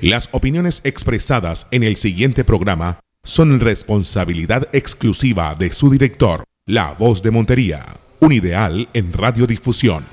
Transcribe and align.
Las 0.00 0.30
opiniones 0.32 0.80
expresadas 0.84 1.66
en 1.72 1.82
el 1.82 1.96
siguiente 1.96 2.42
programa 2.42 3.00
son 3.22 3.60
responsabilidad 3.60 4.66
exclusiva 4.72 5.54
de 5.54 5.72
su 5.72 5.90
director, 5.90 6.42
La 6.64 6.94
Voz 6.94 7.22
de 7.22 7.30
Montería, 7.30 7.84
un 8.20 8.32
ideal 8.32 8.88
en 8.94 9.12
radiodifusión. 9.12 10.06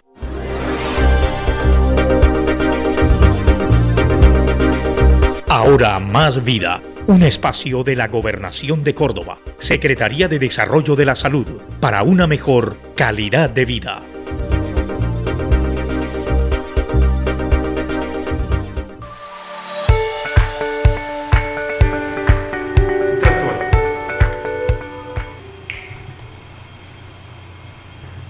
Ahora 5.47 6.01
más 6.01 6.43
vida, 6.43 6.83
un 7.07 7.23
espacio 7.23 7.85
de 7.85 7.95
la 7.95 8.09
Gobernación 8.09 8.83
de 8.83 8.93
Córdoba, 8.93 9.39
Secretaría 9.57 10.27
de 10.27 10.37
Desarrollo 10.37 10.97
de 10.97 11.05
la 11.05 11.15
Salud, 11.15 11.61
para 11.79 12.03
una 12.03 12.27
mejor 12.27 12.77
calidad 12.97 13.49
de 13.49 13.63
vida. 13.63 14.03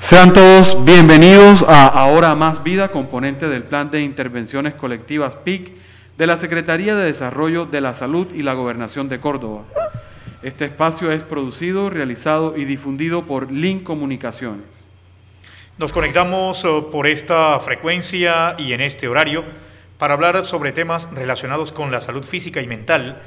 Sean 0.07 0.31
todos 0.31 0.85
bienvenidos 0.85 1.65
a 1.67 1.85
Ahora 1.85 2.33
Más 2.33 2.63
Vida, 2.63 2.91
componente 2.91 3.49
del 3.49 3.63
Plan 3.63 3.91
de 3.91 4.03
Intervenciones 4.03 4.73
Colectivas 4.73 5.35
PIC 5.35 5.73
de 6.17 6.27
la 6.27 6.37
Secretaría 6.37 6.95
de 6.95 7.03
Desarrollo 7.03 7.65
de 7.65 7.81
la 7.81 7.93
Salud 7.93 8.33
y 8.33 8.41
la 8.41 8.53
Gobernación 8.53 9.09
de 9.09 9.19
Córdoba. 9.19 9.65
Este 10.43 10.63
espacio 10.63 11.11
es 11.11 11.23
producido, 11.23 11.89
realizado 11.89 12.55
y 12.55 12.63
difundido 12.63 13.25
por 13.25 13.51
Link 13.51 13.83
Comunicaciones. 13.83 14.63
Nos 15.77 15.91
conectamos 15.91 16.63
eh, 16.63 16.85
por 16.89 17.05
esta 17.05 17.59
frecuencia 17.59 18.55
y 18.57 18.71
en 18.71 18.79
este 18.79 19.09
horario 19.09 19.43
para 19.97 20.13
hablar 20.13 20.45
sobre 20.45 20.71
temas 20.71 21.11
relacionados 21.11 21.73
con 21.73 21.91
la 21.91 21.99
salud 21.99 22.23
física 22.23 22.61
y 22.61 22.67
mental, 22.67 23.21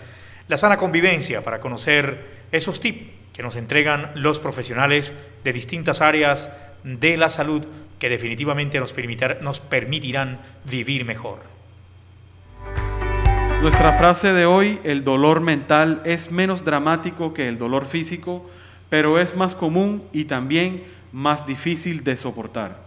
la 0.49 0.57
sana 0.57 0.79
convivencia, 0.79 1.43
para 1.43 1.61
conocer 1.61 2.47
esos 2.53 2.81
tips 2.81 3.21
que 3.35 3.43
nos 3.43 3.57
entregan 3.57 4.13
los 4.15 4.41
profesionales 4.41 5.13
de 5.45 5.53
distintas 5.53 6.01
áreas 6.01 6.51
de 6.85 7.17
la 7.17 7.29
salud 7.29 7.67
que 7.99 8.09
definitivamente 8.09 8.81
nos, 8.81 9.61
permitirán 9.61 10.41
vivir 10.65 11.05
mejor. 11.05 11.41
Nuestra 13.63 13.93
frase 13.93 14.33
de 14.33 14.47
hoy, 14.47 14.79
el 14.85 15.05
dolor 15.05 15.41
mental 15.41 16.01
es 16.05 16.31
menos 16.31 16.65
dramático 16.65 17.35
que 17.35 17.47
el 17.47 17.59
dolor 17.59 17.85
físico, 17.85 18.49
pero 18.89 19.19
es 19.19 19.37
más 19.37 19.55
común 19.55 20.03
y 20.13 20.25
también 20.25 20.85
más 21.13 21.47
difícil 21.47 22.03
de 22.03 22.17
soportar. 22.17 22.79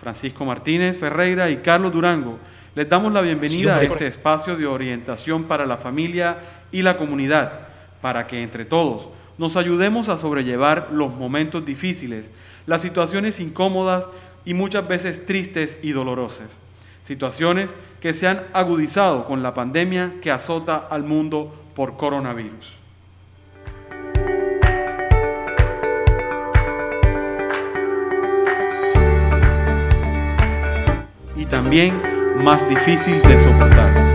Francisco 0.00 0.44
Martínez 0.44 0.98
Ferreira 0.98 1.50
y 1.50 1.56
Carlos 1.58 1.92
Durango, 1.92 2.38
les 2.74 2.88
damos 2.88 3.12
la 3.12 3.22
bienvenida 3.22 3.76
a 3.76 3.80
este 3.80 4.06
espacio 4.06 4.56
de 4.56 4.66
orientación 4.66 5.44
para 5.44 5.66
la 5.66 5.78
familia 5.78 6.38
y 6.70 6.82
la 6.82 6.96
comunidad, 6.96 7.52
para 8.02 8.26
que 8.26 8.42
entre 8.42 8.66
todos 8.66 9.08
nos 9.38 9.56
ayudemos 9.56 10.08
a 10.08 10.18
sobrellevar 10.18 10.88
los 10.92 11.14
momentos 11.14 11.64
difíciles, 11.64 12.28
las 12.66 12.82
situaciones 12.82 13.40
incómodas 13.40 14.08
y 14.44 14.54
muchas 14.54 14.86
veces 14.86 15.24
tristes 15.24 15.78
y 15.82 15.92
dolorosas. 15.92 16.58
Situaciones 17.04 17.70
que 18.00 18.12
se 18.12 18.26
han 18.26 18.42
agudizado 18.52 19.24
con 19.24 19.42
la 19.42 19.54
pandemia 19.54 20.14
que 20.20 20.30
azota 20.30 20.76
al 20.76 21.04
mundo 21.04 21.54
por 21.74 21.96
coronavirus. 21.96 22.74
Y 31.36 31.46
también 31.46 32.18
más 32.42 32.68
difícil 32.68 33.20
de 33.22 33.44
soportar. 33.44 34.07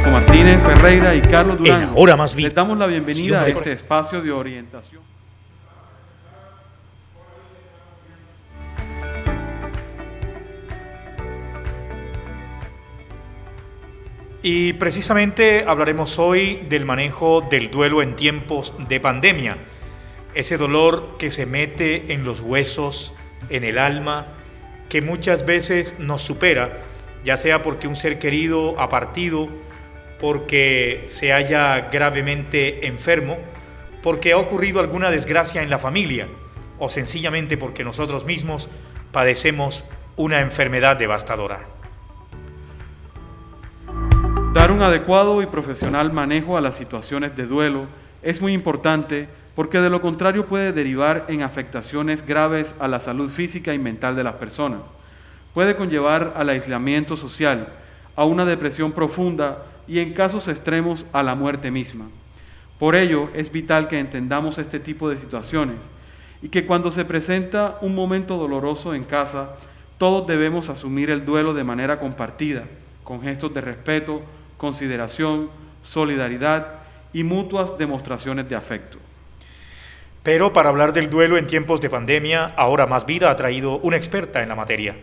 Francisco 0.00 0.10
Martínez 0.10 0.62
Ferreira 0.62 1.14
y 1.14 1.20
Carlos 1.20 1.58
Durán. 1.58 1.84
Ahora 1.96 2.16
más 2.16 2.34
Les 2.34 2.54
damos 2.54 2.78
la 2.78 2.86
bienvenida 2.86 3.42
a 3.42 3.44
este 3.44 3.72
espacio 3.72 4.22
de 4.22 4.32
orientación. 4.32 5.02
Y 14.42 14.72
precisamente 14.74 15.64
hablaremos 15.66 16.18
hoy 16.18 16.64
del 16.68 16.86
manejo 16.86 17.42
del 17.42 17.70
duelo 17.70 18.00
en 18.00 18.16
tiempos 18.16 18.72
de 18.88 19.00
pandemia. 19.00 19.58
Ese 20.34 20.56
dolor 20.56 21.16
que 21.18 21.30
se 21.30 21.44
mete 21.44 22.14
en 22.14 22.24
los 22.24 22.40
huesos, 22.40 23.14
en 23.50 23.64
el 23.64 23.78
alma, 23.78 24.28
que 24.88 25.02
muchas 25.02 25.44
veces 25.44 25.94
nos 25.98 26.22
supera, 26.22 26.84
ya 27.22 27.36
sea 27.36 27.62
porque 27.62 27.86
un 27.86 27.96
ser 27.96 28.18
querido 28.18 28.80
ha 28.80 28.88
partido, 28.88 29.48
porque 30.20 31.04
se 31.06 31.32
haya 31.32 31.88
gravemente 31.90 32.86
enfermo, 32.86 33.38
porque 34.02 34.32
ha 34.32 34.38
ocurrido 34.38 34.80
alguna 34.80 35.10
desgracia 35.10 35.62
en 35.62 35.70
la 35.70 35.78
familia 35.78 36.28
o 36.78 36.88
sencillamente 36.88 37.56
porque 37.56 37.84
nosotros 37.84 38.24
mismos 38.24 38.68
padecemos 39.12 39.84
una 40.16 40.40
enfermedad 40.40 40.96
devastadora. 40.96 41.60
Dar 44.52 44.72
un 44.72 44.82
adecuado 44.82 45.40
y 45.42 45.46
profesional 45.46 46.12
manejo 46.12 46.56
a 46.56 46.60
las 46.60 46.76
situaciones 46.76 47.36
de 47.36 47.46
duelo 47.46 47.86
es 48.22 48.40
muy 48.40 48.52
importante 48.52 49.28
porque 49.54 49.80
de 49.80 49.90
lo 49.90 50.00
contrario 50.00 50.46
puede 50.46 50.72
derivar 50.72 51.26
en 51.28 51.42
afectaciones 51.42 52.26
graves 52.26 52.74
a 52.78 52.88
la 52.88 53.00
salud 53.00 53.30
física 53.30 53.74
y 53.74 53.78
mental 53.78 54.16
de 54.16 54.24
las 54.24 54.34
personas. 54.34 54.80
Puede 55.54 55.76
conllevar 55.76 56.34
al 56.36 56.48
aislamiento 56.48 57.16
social, 57.16 57.68
a 58.16 58.24
una 58.24 58.44
depresión 58.44 58.92
profunda 58.92 59.64
y 59.90 59.98
en 59.98 60.12
casos 60.12 60.46
extremos 60.46 61.04
a 61.12 61.24
la 61.24 61.34
muerte 61.34 61.72
misma. 61.72 62.08
Por 62.78 62.94
ello 62.94 63.28
es 63.34 63.50
vital 63.50 63.88
que 63.88 63.98
entendamos 63.98 64.56
este 64.58 64.78
tipo 64.78 65.10
de 65.10 65.16
situaciones 65.16 65.78
y 66.40 66.48
que 66.48 66.64
cuando 66.64 66.92
se 66.92 67.04
presenta 67.04 67.76
un 67.80 67.96
momento 67.96 68.36
doloroso 68.36 68.94
en 68.94 69.02
casa, 69.02 69.56
todos 69.98 70.28
debemos 70.28 70.68
asumir 70.68 71.10
el 71.10 71.26
duelo 71.26 71.54
de 71.54 71.64
manera 71.64 71.98
compartida, 71.98 72.66
con 73.02 73.20
gestos 73.20 73.52
de 73.52 73.62
respeto, 73.62 74.22
consideración, 74.58 75.50
solidaridad 75.82 76.68
y 77.12 77.24
mutuas 77.24 77.76
demostraciones 77.76 78.48
de 78.48 78.54
afecto. 78.54 78.98
Pero 80.22 80.52
para 80.52 80.68
hablar 80.68 80.92
del 80.92 81.10
duelo 81.10 81.36
en 81.36 81.48
tiempos 81.48 81.80
de 81.80 81.90
pandemia, 81.90 82.54
ahora 82.56 82.86
más 82.86 83.06
vida 83.06 83.28
ha 83.28 83.36
traído 83.36 83.78
una 83.78 83.96
experta 83.96 84.40
en 84.40 84.50
la 84.50 84.54
materia. 84.54 84.94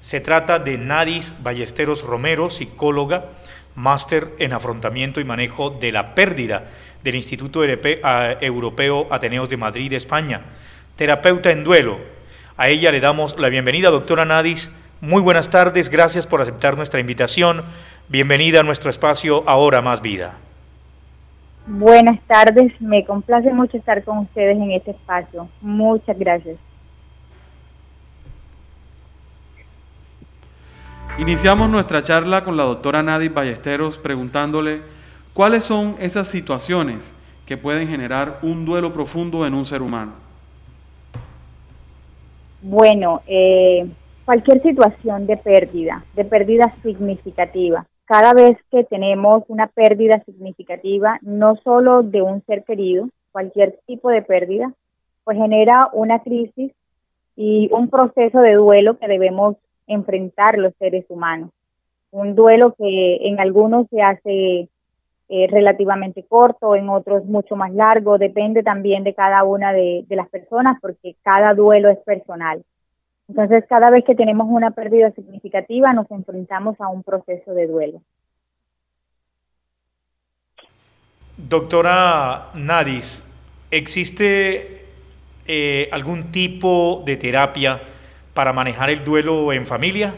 Se 0.00 0.20
trata 0.20 0.58
de 0.58 0.76
Nadis 0.76 1.34
Ballesteros 1.42 2.02
Romero, 2.02 2.50
psicóloga, 2.50 3.30
máster 3.74 4.28
en 4.38 4.52
afrontamiento 4.52 5.20
y 5.20 5.24
manejo 5.24 5.70
de 5.70 5.92
la 5.92 6.14
pérdida 6.14 6.64
del 7.02 7.16
Instituto 7.16 7.62
Europeo 7.64 9.06
Ateneos 9.10 9.48
de 9.48 9.56
Madrid, 9.56 9.92
España, 9.92 10.40
terapeuta 10.96 11.50
en 11.50 11.64
duelo. 11.64 11.98
A 12.56 12.68
ella 12.68 12.92
le 12.92 13.00
damos 13.00 13.38
la 13.38 13.48
bienvenida, 13.48 13.90
doctora 13.90 14.24
Nadis. 14.24 14.74
Muy 15.00 15.22
buenas 15.22 15.50
tardes, 15.50 15.90
gracias 15.90 16.26
por 16.26 16.40
aceptar 16.40 16.76
nuestra 16.76 17.00
invitación. 17.00 17.64
Bienvenida 18.08 18.60
a 18.60 18.62
nuestro 18.62 18.90
espacio 18.90 19.42
Ahora 19.46 19.82
Más 19.82 20.00
Vida. 20.00 20.34
Buenas 21.66 22.20
tardes, 22.26 22.72
me 22.80 23.04
complace 23.04 23.50
mucho 23.52 23.76
estar 23.76 24.04
con 24.04 24.18
ustedes 24.18 24.56
en 24.56 24.70
este 24.70 24.92
espacio. 24.92 25.48
Muchas 25.60 26.18
gracias. 26.18 26.56
Iniciamos 31.16 31.70
nuestra 31.70 32.02
charla 32.02 32.42
con 32.42 32.56
la 32.56 32.64
doctora 32.64 33.00
Nadie 33.00 33.28
Ballesteros 33.28 33.98
preguntándole 33.98 34.80
cuáles 35.32 35.62
son 35.62 35.94
esas 36.00 36.26
situaciones 36.26 37.14
que 37.46 37.56
pueden 37.56 37.86
generar 37.86 38.40
un 38.42 38.64
duelo 38.64 38.92
profundo 38.92 39.46
en 39.46 39.54
un 39.54 39.64
ser 39.64 39.80
humano. 39.80 40.12
Bueno, 42.62 43.22
eh, 43.28 43.86
cualquier 44.24 44.60
situación 44.62 45.28
de 45.28 45.36
pérdida, 45.36 46.04
de 46.16 46.24
pérdida 46.24 46.74
significativa, 46.82 47.86
cada 48.06 48.34
vez 48.34 48.58
que 48.72 48.82
tenemos 48.82 49.44
una 49.46 49.68
pérdida 49.68 50.20
significativa, 50.24 51.18
no 51.22 51.54
solo 51.62 52.02
de 52.02 52.22
un 52.22 52.42
ser 52.44 52.64
querido, 52.64 53.08
cualquier 53.30 53.78
tipo 53.86 54.10
de 54.10 54.22
pérdida, 54.22 54.72
pues 55.22 55.38
genera 55.38 55.90
una 55.92 56.18
crisis 56.24 56.72
y 57.36 57.68
un 57.72 57.88
proceso 57.88 58.40
de 58.40 58.54
duelo 58.54 58.98
que 58.98 59.06
debemos 59.06 59.56
enfrentar 59.86 60.58
los 60.58 60.74
seres 60.78 61.04
humanos. 61.08 61.50
Un 62.10 62.34
duelo 62.34 62.74
que 62.74 63.28
en 63.28 63.40
algunos 63.40 63.88
se 63.88 64.02
hace 64.02 64.68
eh, 65.28 65.46
relativamente 65.50 66.24
corto, 66.24 66.76
en 66.76 66.88
otros 66.88 67.24
mucho 67.24 67.56
más 67.56 67.72
largo, 67.72 68.18
depende 68.18 68.62
también 68.62 69.04
de 69.04 69.14
cada 69.14 69.42
una 69.44 69.72
de 69.72 70.04
las 70.10 70.28
personas 70.28 70.78
porque 70.80 71.16
cada 71.22 71.54
duelo 71.54 71.90
es 71.90 71.98
personal. 71.98 72.62
Entonces, 73.28 73.64
cada 73.68 73.90
vez 73.90 74.04
que 74.04 74.14
tenemos 74.14 74.46
una 74.50 74.72
pérdida 74.72 75.10
significativa, 75.12 75.92
nos 75.92 76.10
enfrentamos 76.10 76.78
a 76.80 76.88
un 76.88 77.02
proceso 77.02 77.54
de 77.54 77.66
duelo. 77.66 78.02
Doctora 81.36 82.50
Nadis, 82.54 83.24
¿existe 83.70 84.84
eh, 85.46 85.88
algún 85.90 86.30
tipo 86.30 87.02
de 87.04 87.16
terapia 87.16 87.80
para 88.34 88.52
manejar 88.52 88.90
el 88.90 89.04
duelo 89.04 89.52
en 89.52 89.64
familia? 89.64 90.14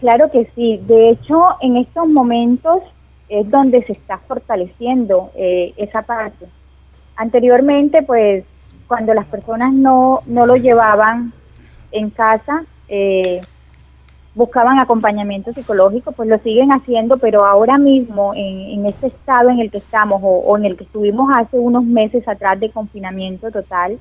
Claro 0.00 0.30
que 0.30 0.50
sí. 0.56 0.80
De 0.86 1.10
hecho, 1.10 1.44
en 1.60 1.76
estos 1.76 2.08
momentos 2.08 2.82
es 3.28 3.48
donde 3.50 3.82
se 3.84 3.92
está 3.92 4.18
fortaleciendo 4.18 5.30
eh, 5.36 5.72
esa 5.76 6.02
parte. 6.02 6.46
Anteriormente, 7.16 8.02
pues, 8.02 8.44
cuando 8.88 9.14
las 9.14 9.26
personas 9.26 9.72
no, 9.72 10.20
no 10.26 10.46
lo 10.46 10.56
llevaban 10.56 11.32
en 11.92 12.10
casa, 12.10 12.64
eh, 12.88 13.40
buscaban 14.34 14.80
acompañamiento 14.80 15.52
psicológico, 15.52 16.12
pues 16.12 16.28
lo 16.28 16.38
siguen 16.38 16.70
haciendo, 16.70 17.18
pero 17.18 17.44
ahora 17.44 17.78
mismo 17.78 18.34
en, 18.34 18.60
en 18.60 18.86
este 18.86 19.08
estado 19.08 19.50
en 19.50 19.60
el 19.60 19.70
que 19.70 19.78
estamos 19.78 20.20
o, 20.24 20.56
en 20.56 20.64
el 20.64 20.76
que 20.76 20.84
estuvimos 20.84 21.30
hace 21.34 21.58
unos 21.58 21.84
meses 21.84 22.26
atrás 22.26 22.58
de 22.58 22.70
confinamiento 22.70 23.50
total, 23.50 23.98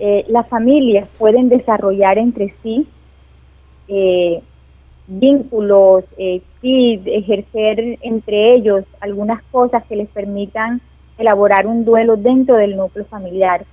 eh, 0.00 0.24
las 0.28 0.48
familias 0.48 1.08
pueden 1.18 1.48
desarrollar 1.48 2.18
entre 2.18 2.54
sí 2.62 2.86
eh, 3.88 4.42
vínculos, 5.06 6.04
eh, 6.16 6.42
ejercer 6.62 7.98
entre 8.02 8.54
ellos 8.54 8.84
algunas 9.00 9.42
cosas 9.44 9.84
que 9.84 9.96
les 9.96 10.08
permitan 10.08 10.80
elaborar 11.18 11.66
un 11.66 11.84
duelo 11.84 12.16
dentro 12.16 12.56
del 12.56 12.76
núcleo 12.76 13.04
familiar 13.04 13.64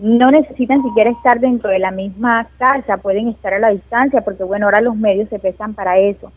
no 0.00 0.30
necesitan 0.30 0.82
siquiera 0.82 1.10
estar 1.10 1.40
dentro 1.40 1.68
de 1.70 1.78
la 1.78 1.90
misma 1.90 2.48
casa, 2.58 2.96
pueden 2.96 3.28
estar 3.28 3.52
a 3.52 3.58
la 3.58 3.68
distancia, 3.68 4.22
porque 4.22 4.44
bueno, 4.44 4.66
ahora 4.66 4.80
los 4.80 4.96
medios 4.96 5.28
se 5.28 5.38
prestan 5.38 5.74
para 5.74 5.98
eso. 5.98 6.32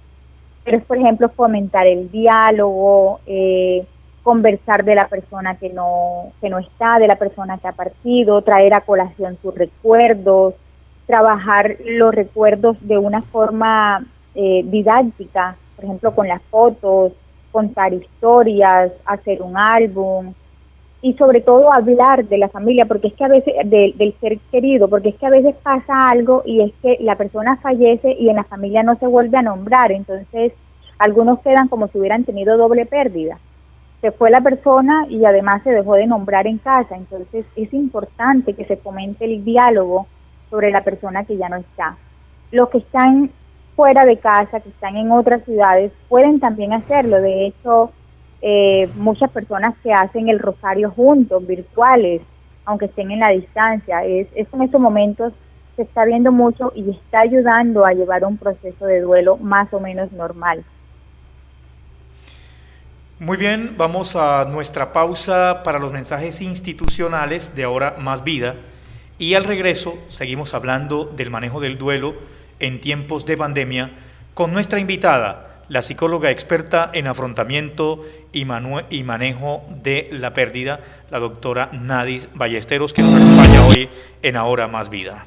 Pero 0.66 0.78
es, 0.78 0.84
por 0.84 0.98
ejemplo, 0.98 1.30
fomentar 1.30 1.88
el 1.88 2.12
diálogo, 2.12 3.22
eh, 3.26 3.86
conversar 4.24 4.84
de 4.84 4.96
la 4.96 5.08
persona 5.08 5.56
que 5.56 5.70
no, 5.70 6.32
que 6.42 6.50
no 6.50 6.60
está, 6.60 6.98
de 6.98 7.08
la 7.08 7.18
persona 7.18 7.58
que 7.58 7.68
ha 7.68 7.74
partido, 7.74 8.42
traer 8.42 8.74
a 8.74 8.82
colación 8.82 9.38
sus 9.42 9.54
recuerdos, 9.54 10.56
trabajar 11.06 11.76
los 11.86 12.16
recuerdos 12.16 12.78
de 12.82 12.98
una 12.98 13.22
forma 13.22 14.06
eh, 14.34 14.64
didáctica, 14.66 15.58
por 15.76 15.86
ejemplo, 15.86 16.16
con 16.16 16.28
las 16.28 16.42
fotos, 16.44 17.12
contar 17.52 17.94
historias, 17.94 18.94
hacer 19.06 19.42
un 19.42 19.58
álbum, 19.58 20.34
y 21.04 21.14
sobre 21.16 21.42
todo 21.42 21.72
hablar 21.74 22.26
de 22.26 22.38
la 22.38 22.48
familia, 22.48 22.86
porque 22.86 23.10
es 23.10 23.14
que 23.14 23.26
a 23.26 23.28
veces, 23.28 23.54
del 23.66 24.16
ser 24.22 24.40
querido, 24.50 24.88
porque 24.88 25.10
es 25.10 25.16
que 25.18 25.26
a 25.26 25.32
veces 25.32 25.54
pasa 25.62 26.10
algo 26.10 26.44
y 26.46 26.62
es 26.62 26.72
que 26.82 26.98
la 27.02 27.18
persona 27.18 27.58
fallece 27.58 28.16
y 28.18 28.30
en 28.30 28.38
la 28.38 28.46
familia 28.46 28.84
no 28.84 28.96
se 28.96 29.06
vuelve 29.06 29.38
a 29.38 29.42
nombrar, 29.42 29.92
entonces 29.92 30.54
algunos 30.98 31.40
quedan 31.42 31.68
como 31.68 31.90
si 31.90 32.00
hubieran 32.00 32.24
tenido 32.24 32.58
doble 32.58 32.86
pérdida. 32.86 33.38
Se 34.04 34.12
fue 34.12 34.30
la 34.30 34.42
persona 34.42 35.06
y 35.08 35.24
además 35.24 35.64
se 35.64 35.72
dejó 35.72 35.94
de 35.94 36.08
nombrar 36.08 36.46
en 36.46 36.58
casa, 36.58 36.98
entonces 36.98 37.46
es 37.56 37.74
importante 37.74 38.54
que 38.54 38.66
se 38.66 38.78
comente 38.78 39.24
el 39.24 39.46
diálogo 39.46 40.08
sobre 40.50 40.72
la 40.72 40.84
persona 40.84 41.24
que 41.24 41.38
ya 41.38 41.48
no 41.48 41.56
está. 41.56 41.96
Los 42.52 42.68
que 42.68 42.80
están 42.80 43.32
fuera 43.78 44.04
de 44.04 44.18
casa, 44.18 44.60
que 44.60 44.68
están 44.68 44.98
en 44.98 45.10
otras 45.10 45.46
ciudades, 45.46 45.94
pueden 46.10 46.42
también 46.42 46.74
hacerlo. 46.74 47.22
De 47.22 47.46
hecho, 47.46 47.92
eh, 48.42 48.90
muchas 48.98 49.32
personas 49.32 49.74
que 49.82 49.94
hacen 49.94 50.28
el 50.28 50.40
rosario 50.40 50.92
juntos, 50.92 51.48
virtuales, 51.48 52.22
aunque 52.66 52.88
estén 52.88 53.10
en 53.10 53.22
la 53.22 53.30
distancia. 53.30 54.04
Es, 54.04 54.28
en 54.36 54.62
estos 54.64 54.82
momentos 54.82 55.32
se 55.78 55.84
está 55.84 56.04
viendo 56.04 56.34
mucho 56.34 56.74
y 56.76 56.90
está 56.90 57.22
ayudando 57.22 57.86
a 57.86 57.94
llevar 57.94 58.26
un 58.26 58.36
proceso 58.36 58.86
de 58.86 59.00
duelo 59.00 59.38
más 59.38 59.74
o 59.74 59.80
menos 59.80 60.12
normal. 60.12 60.66
Muy 63.24 63.38
bien, 63.38 63.76
vamos 63.78 64.18
a 64.18 64.44
nuestra 64.52 64.92
pausa 64.92 65.62
para 65.64 65.80
los 65.80 65.94
mensajes 65.94 66.42
institucionales 66.42 67.56
de 67.56 67.64
ahora 67.64 67.96
más 67.98 68.26
vida 68.26 68.56
y 69.18 69.36
al 69.36 69.46
regreso 69.46 69.98
seguimos 70.10 70.54
hablando 70.54 71.06
del 71.06 71.30
manejo 71.30 71.62
del 71.62 71.78
duelo 71.78 72.16
en 72.60 72.82
tiempos 72.82 73.26
de 73.26 73.38
pandemia 73.38 73.92
con 74.34 74.52
nuestra 74.52 74.82
invitada, 74.82 75.62
la 75.70 75.82
psicóloga 75.82 76.32
experta 76.32 76.90
en 76.94 77.08
afrontamiento 77.08 78.04
y, 78.34 78.42
y, 78.90 79.04
manejo 79.04 79.64
de 79.82 80.10
la 80.12 80.34
pérdida, 80.34 80.82
la 81.10 81.20
doctora 81.20 81.70
Nadis 81.72 82.28
Ballesteros, 82.36 82.92
que 82.92 83.04
nos 83.04 83.16
acompaña 83.16 83.66
hoy 83.66 83.88
en 84.22 84.36
Ahora 84.36 84.68
Más 84.68 84.90
Vida. 84.90 85.26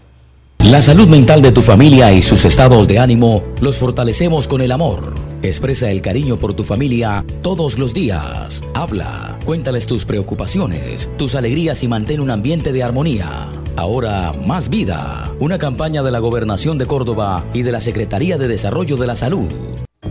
La 0.59 0.83
salud 0.83 1.09
mental 1.09 1.41
de 1.41 1.51
tu 1.51 1.63
familia 1.63 2.13
y 2.13 2.21
sus 2.21 2.45
estados 2.45 2.87
de 2.89 2.99
ánimo 2.99 3.55
los 3.63 3.79
fortalecemos 3.79 4.47
con 4.47 4.61
el 4.61 4.73
amor. 4.73 5.26
Expresa 5.43 5.91
el 5.91 6.03
cariño 6.03 6.39
por 6.39 6.55
tu 6.55 6.65
familia 6.65 7.25
todos 7.43 7.79
los 7.79 7.93
días. 7.95 8.63
Habla, 8.75 9.39
cuéntales 9.45 9.87
tus 9.87 10.05
preocupaciones, 10.05 11.11
tus 11.19 11.35
alegrías 11.35 11.83
y 11.83 11.89
mantén 11.89 12.21
un 12.21 12.31
ambiente 12.31 12.73
de 12.73 12.83
armonía. 12.83 13.53
Ahora 13.77 14.33
Más 14.33 14.71
Vida, 14.71 15.31
una 15.39 15.59
campaña 15.59 16.03
de 16.03 16.11
la 16.11 16.19
Gobernación 16.19 16.79
de 16.79 16.87
Córdoba 16.87 17.45
y 17.53 17.63
de 17.63 17.73
la 17.73 17.81
Secretaría 17.81 18.39
de 18.39 18.49
Desarrollo 18.49 18.97
de 18.97 19.07
la 19.07 19.15
Salud. 19.15 19.51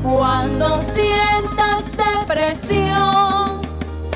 Cuando 0.03 0.79
sientas 0.79 1.97
depresión 1.97 3.61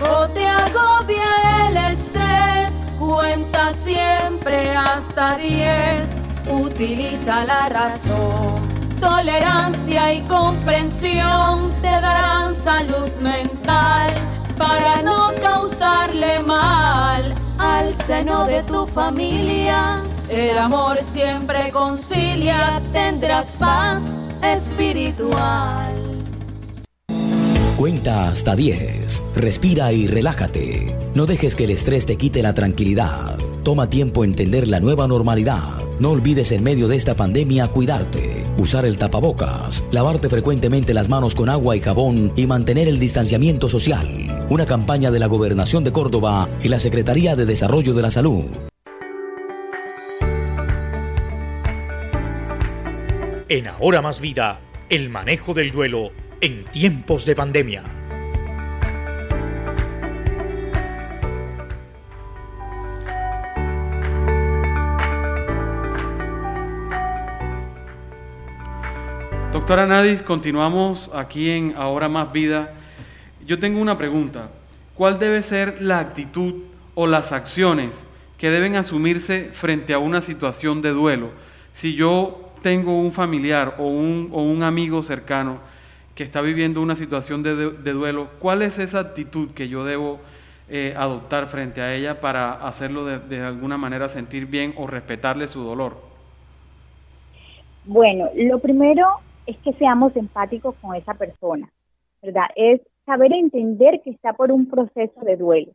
o 0.02 0.28
te 0.34 0.46
agobia 0.46 1.70
el 1.70 1.78
estrés, 1.94 2.96
cuenta 3.00 3.74
siempre 3.74 4.70
hasta 4.76 5.38
10, 5.38 6.62
utiliza 6.64 7.46
la 7.46 7.70
razón. 7.70 8.69
Tolerancia 9.00 10.14
y 10.14 10.22
comprensión 10.22 11.72
te 11.82 11.88
darán 11.88 12.56
salud 12.56 13.10
mental 13.22 14.14
para 14.58 15.02
no 15.02 15.32
causarle 15.42 16.40
mal 16.46 17.24
al 17.58 17.96
seno 17.96 18.46
de 18.46 18.62
tu 18.64 18.86
familia. 18.88 19.98
El 20.30 20.58
amor 20.58 20.98
siempre 21.02 21.72
concilia, 21.72 22.82
tendrás 22.92 23.56
paz 23.58 24.04
espiritual. 24.44 25.96
Cuenta 27.78 28.28
hasta 28.28 28.58
10. 28.58 29.24
Respira 29.36 29.94
y 29.94 30.06
relájate. 30.08 30.98
No 31.16 31.26
dejes 31.26 31.56
que 31.56 31.64
el 31.64 31.70
estrés 31.70 32.06
te 32.06 32.18
quite 32.18 32.44
la 32.44 32.54
tranquilidad. 32.54 33.38
Toma 33.64 33.90
tiempo 33.90 34.26
entender 34.26 34.68
la 34.68 34.82
nueva 34.82 35.08
normalidad. 35.08 35.78
No 36.00 36.12
olvides 36.12 36.52
en 36.52 36.64
medio 36.64 36.88
de 36.88 36.98
esta 36.98 37.16
pandemia 37.16 37.70
cuidarte, 37.70 38.39
usar 38.60 38.86
el 38.86 38.98
tapabocas, 38.98 39.84
lavarte 39.92 40.30
frecuentemente 40.30 40.94
las 40.94 41.10
manos 41.10 41.34
con 41.34 41.50
agua 41.50 41.76
y 41.76 41.80
jabón 41.80 42.34
y 42.36 42.46
mantener 42.46 42.88
el 42.88 43.00
distanciamiento 43.00 43.70
social. 43.70 44.46
Una 44.50 44.66
campaña 44.66 45.12
de 45.12 45.20
la 45.20 45.28
Gobernación 45.28 45.84
de 45.84 45.92
Córdoba 45.92 46.50
y 46.62 46.68
la 46.68 46.80
Secretaría 46.80 47.36
de 47.36 47.46
Desarrollo 47.46 47.94
de 47.94 48.02
la 48.02 48.12
Salud. 48.12 48.46
En 53.48 53.68
Ahora 53.68 54.02
Más 54.02 54.22
Vida, 54.22 54.60
el 54.90 55.10
manejo 55.10 55.54
del 55.54 55.72
duelo 55.72 56.12
en 56.42 56.66
tiempos 56.66 57.26
de 57.26 57.36
pandemia. 57.36 57.99
Doctora 69.70 69.86
Nadis, 69.86 70.24
continuamos 70.24 71.12
aquí 71.14 71.52
en 71.52 71.76
Ahora 71.78 72.10
Más 72.10 72.32
Vida. 72.32 72.74
Yo 73.46 73.60
tengo 73.60 73.80
una 73.80 74.00
pregunta. 74.00 74.50
¿Cuál 74.96 75.20
debe 75.20 75.44
ser 75.44 75.80
la 75.80 76.00
actitud 76.00 76.64
o 76.96 77.06
las 77.06 77.32
acciones 77.32 77.92
que 78.40 78.50
deben 78.50 78.76
asumirse 78.76 79.52
frente 79.54 79.94
a 79.94 80.00
una 80.00 80.22
situación 80.22 80.82
de 80.82 80.90
duelo? 80.90 81.30
Si 81.72 81.94
yo 81.94 82.50
tengo 82.64 83.00
un 83.00 83.12
familiar 83.12 83.76
o 83.78 83.86
un, 83.86 84.30
o 84.32 84.42
un 84.42 84.64
amigo 84.64 85.04
cercano 85.04 85.60
que 86.16 86.24
está 86.24 86.42
viviendo 86.42 86.82
una 86.82 86.96
situación 86.96 87.44
de, 87.44 87.54
duelo, 87.94 88.30
¿cuál 88.40 88.64
es 88.64 88.80
esa 88.80 88.98
actitud 89.02 89.52
que 89.52 89.70
yo 89.70 89.86
debo 89.86 90.20
eh, 90.68 90.96
adoptar 90.98 91.46
frente 91.46 91.80
a 91.80 91.94
ella 91.94 92.22
para 92.22 92.54
hacerlo 92.54 93.06
de, 93.06 93.20
de, 93.20 93.46
alguna 93.46 93.78
manera 93.78 94.10
sentir 94.10 94.48
bien 94.48 94.74
o 94.78 94.88
respetarle 94.88 95.48
su 95.48 95.62
dolor? 95.62 95.96
Bueno, 97.86 98.30
lo 98.34 98.58
primero 98.58 99.06
es 99.50 99.58
que 99.58 99.74
seamos 99.74 100.16
empáticos 100.16 100.76
con 100.76 100.96
esa 100.96 101.16
persona, 101.16 101.70
¿verdad? 102.22 102.46
Es 102.56 102.82
saber 103.06 103.34
entender 103.34 104.02
que 104.04 104.12
está 104.12 104.34
por 104.34 104.52
un 104.52 104.68
proceso 104.68 105.20
de 105.22 105.38
duelo. 105.38 105.72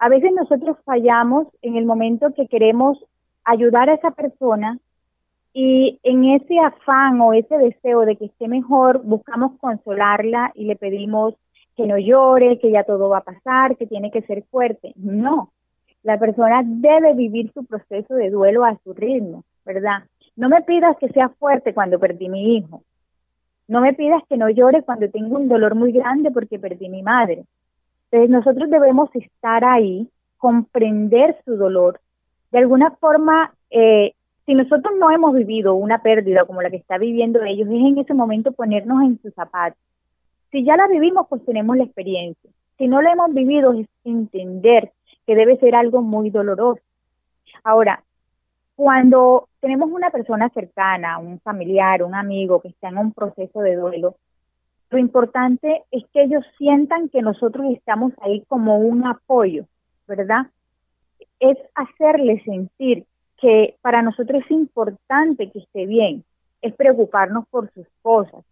A 0.00 0.08
veces 0.08 0.32
nosotros 0.32 0.76
fallamos 0.84 1.46
en 1.62 1.76
el 1.76 1.84
momento 1.84 2.34
que 2.34 2.48
queremos 2.48 2.98
ayudar 3.44 3.88
a 3.88 3.94
esa 3.94 4.10
persona 4.10 4.78
y 5.52 6.00
en 6.02 6.24
ese 6.24 6.58
afán 6.58 7.20
o 7.20 7.32
ese 7.32 7.56
deseo 7.56 8.00
de 8.00 8.16
que 8.16 8.24
esté 8.24 8.48
mejor, 8.48 9.02
buscamos 9.04 9.52
consolarla 9.60 10.50
y 10.56 10.64
le 10.64 10.74
pedimos 10.74 11.34
que 11.76 11.86
no 11.86 11.96
llore, 11.96 12.58
que 12.58 12.72
ya 12.72 12.82
todo 12.82 13.08
va 13.08 13.18
a 13.18 13.24
pasar, 13.24 13.76
que 13.76 13.86
tiene 13.86 14.10
que 14.10 14.22
ser 14.22 14.42
fuerte. 14.50 14.92
No, 14.96 15.52
la 16.02 16.18
persona 16.18 16.62
debe 16.64 17.14
vivir 17.14 17.52
su 17.52 17.64
proceso 17.64 18.14
de 18.14 18.30
duelo 18.30 18.64
a 18.64 18.76
su 18.82 18.92
ritmo, 18.92 19.44
¿verdad? 19.64 20.02
No 20.34 20.48
me 20.48 20.62
pidas 20.62 20.96
que 20.98 21.08
sea 21.10 21.28
fuerte 21.28 21.72
cuando 21.72 22.00
perdí 22.00 22.28
mi 22.28 22.56
hijo. 22.56 22.82
No 23.68 23.80
me 23.80 23.94
pidas 23.94 24.22
que 24.28 24.36
no 24.36 24.48
llore 24.50 24.82
cuando 24.82 25.08
tengo 25.10 25.36
un 25.36 25.48
dolor 25.48 25.74
muy 25.74 25.92
grande 25.92 26.30
porque 26.30 26.58
perdí 26.58 26.88
mi 26.88 27.02
madre. 27.02 27.44
Entonces 28.10 28.30
nosotros 28.30 28.70
debemos 28.70 29.10
estar 29.14 29.64
ahí, 29.64 30.08
comprender 30.38 31.36
su 31.44 31.56
dolor, 31.56 32.00
de 32.54 32.58
alguna 32.58 32.92
forma 32.92 33.52
eh, 33.70 34.14
Si 34.46 34.54
nosotros 34.54 34.94
no 35.00 35.10
hemos 35.10 35.34
vivido 35.34 35.74
una 35.74 36.02
pérdida 36.02 36.44
como 36.44 36.62
la 36.62 36.70
que 36.70 36.76
está 36.76 36.98
viviendo 36.98 37.42
ellos, 37.42 37.66
es 37.66 37.74
en 37.74 37.98
ese 37.98 38.14
momento 38.14 38.52
ponernos 38.52 39.02
en 39.02 39.18
sus 39.22 39.34
zapatos. 39.34 39.78
Si 40.52 40.62
ya 40.64 40.76
la 40.76 40.86
vivimos, 40.86 41.26
pues 41.28 41.44
tenemos 41.44 41.76
la 41.76 41.84
experiencia. 41.84 42.50
Si 42.76 42.86
no 42.86 43.00
la 43.00 43.12
hemos 43.12 43.32
vivido, 43.32 43.72
es 43.72 43.88
entender 44.04 44.92
que 45.26 45.34
debe 45.34 45.56
ser 45.56 45.74
algo 45.74 46.02
muy 46.02 46.30
doloroso. 46.30 46.82
Ahora, 47.64 48.03
cuando 48.76 49.48
tenemos 49.60 49.90
una 49.90 50.10
persona 50.10 50.48
cercana, 50.50 51.18
un 51.18 51.40
familiar, 51.40 52.02
un 52.02 52.14
amigo 52.14 52.60
que 52.60 52.68
está 52.68 52.88
en 52.88 52.98
un 52.98 53.12
proceso 53.12 53.60
de 53.60 53.76
duelo, 53.76 54.16
lo 54.90 54.98
importante 54.98 55.82
es 55.90 56.04
que 56.12 56.22
ellos 56.22 56.44
sientan 56.58 57.08
que 57.08 57.22
nosotros 57.22 57.66
estamos 57.72 58.12
ahí 58.20 58.44
como 58.48 58.78
un 58.78 59.06
apoyo, 59.06 59.66
¿verdad? 60.06 60.46
Es 61.40 61.58
hacerles 61.74 62.42
sentir 62.44 63.06
que 63.40 63.76
para 63.80 64.02
nosotros 64.02 64.42
es 64.44 64.50
importante 64.50 65.50
que 65.50 65.60
esté 65.60 65.86
bien, 65.86 66.24
es 66.62 66.74
preocuparnos 66.74 67.46
por 67.48 67.70
sus 67.72 67.86
cosas. 68.02 68.44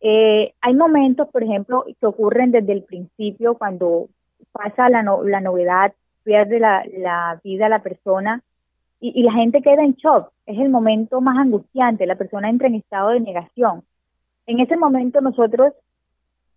Eh, 0.00 0.52
hay 0.60 0.74
momentos, 0.74 1.28
por 1.28 1.42
ejemplo, 1.42 1.84
que 2.00 2.06
ocurren 2.06 2.52
desde 2.52 2.72
el 2.72 2.82
principio 2.82 3.54
cuando 3.54 4.08
pasa 4.50 4.88
la, 4.88 5.02
la 5.02 5.40
novedad, 5.40 5.92
pierde 6.24 6.58
la, 6.58 6.84
la 6.98 7.40
vida 7.42 7.68
la 7.68 7.82
persona 7.82 8.42
y, 9.02 9.20
y 9.20 9.24
la 9.24 9.32
gente 9.32 9.60
queda 9.60 9.82
en 9.82 9.94
shock. 9.94 10.30
Es 10.46 10.58
el 10.58 10.70
momento 10.70 11.20
más 11.20 11.36
angustiante, 11.36 12.06
la 12.06 12.14
persona 12.14 12.48
entra 12.48 12.68
en 12.68 12.76
estado 12.76 13.10
de 13.10 13.20
negación. 13.20 13.82
En 14.46 14.60
ese 14.60 14.76
momento 14.76 15.20
nosotros, 15.20 15.74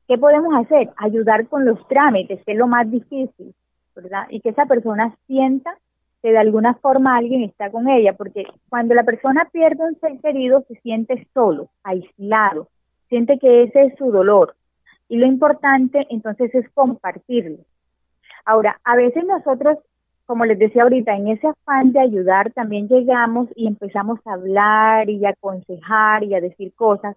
¿qué 0.08 0.18
podemos 0.18 0.54
hacer? 0.56 0.90
Ayudar 0.98 1.48
con 1.48 1.66
los 1.66 1.86
trámites, 1.88 2.44
que 2.46 2.52
es 2.54 2.58
lo 2.58 2.68
más 2.68 2.90
difícil, 2.90 3.54
¿verdad? 3.96 4.28
Y 4.30 4.40
que 4.42 4.50
esa 4.50 4.66
persona 4.66 5.16
sienta 5.28 5.78
que 6.22 6.32
de 6.32 6.38
alguna 6.38 6.76
forma 6.76 7.18
alguien 7.18 7.44
está 7.44 7.70
con 7.70 7.88
ella, 7.88 8.14
porque 8.14 8.46
cuando 8.70 8.96
la 8.96 9.04
persona 9.04 9.48
pierde 9.52 9.84
un 9.84 10.00
ser 10.00 10.20
querido 10.22 10.64
se 10.68 10.76
siente 10.82 11.28
solo, 11.34 11.70
aislado, 11.84 12.68
siente 13.10 13.38
que 13.40 13.64
ese 13.64 13.84
es 13.86 13.98
su 13.98 14.12
dolor. 14.12 14.56
Y 15.08 15.18
lo 15.18 15.26
importante 15.26 16.08
entonces 16.10 16.54
es 16.56 16.70
compartirlo. 16.72 17.58
Ahora, 18.44 18.80
a 18.84 18.96
veces 18.96 19.24
nosotros, 19.26 19.78
como 20.26 20.46
les 20.46 20.58
decía 20.58 20.84
ahorita, 20.84 21.16
en 21.16 21.28
ese 21.28 21.48
afán 21.48 21.92
de 21.92 22.00
ayudar, 22.00 22.52
también 22.52 22.88
llegamos 22.88 23.48
y 23.56 23.68
empezamos 23.68 24.20
a 24.26 24.34
hablar 24.34 25.10
y 25.10 25.26
a 25.26 25.30
aconsejar 25.30 26.24
y 26.24 26.34
a 26.34 26.42
decir 26.42 26.74
cosas. 26.74 27.16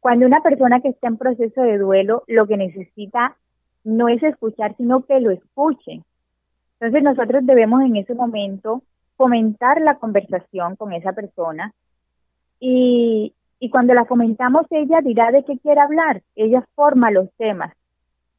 Cuando 0.00 0.26
una 0.26 0.42
persona 0.42 0.80
que 0.80 0.88
está 0.88 1.08
en 1.08 1.16
proceso 1.16 1.62
de 1.62 1.78
duelo 1.78 2.24
lo 2.26 2.46
que 2.46 2.56
necesita 2.56 3.36
no 3.84 4.08
es 4.08 4.22
escuchar, 4.22 4.76
sino 4.76 5.04
que 5.04 5.20
lo 5.20 5.30
escuchen. 5.30 6.04
Entonces 6.78 7.02
nosotros 7.02 7.46
debemos 7.46 7.82
en 7.82 7.96
ese 7.96 8.14
momento 8.14 8.82
fomentar 9.16 9.80
la 9.80 9.96
conversación 9.96 10.76
con 10.76 10.92
esa 10.92 11.12
persona 11.12 11.72
y, 12.60 13.32
y 13.58 13.70
cuando 13.70 13.94
la 13.94 14.04
comentamos 14.04 14.66
ella 14.70 15.00
dirá 15.00 15.30
de 15.30 15.44
qué 15.44 15.58
quiere 15.58 15.80
hablar, 15.80 16.22
ella 16.34 16.66
forma 16.74 17.10
los 17.10 17.32
temas. 17.38 17.72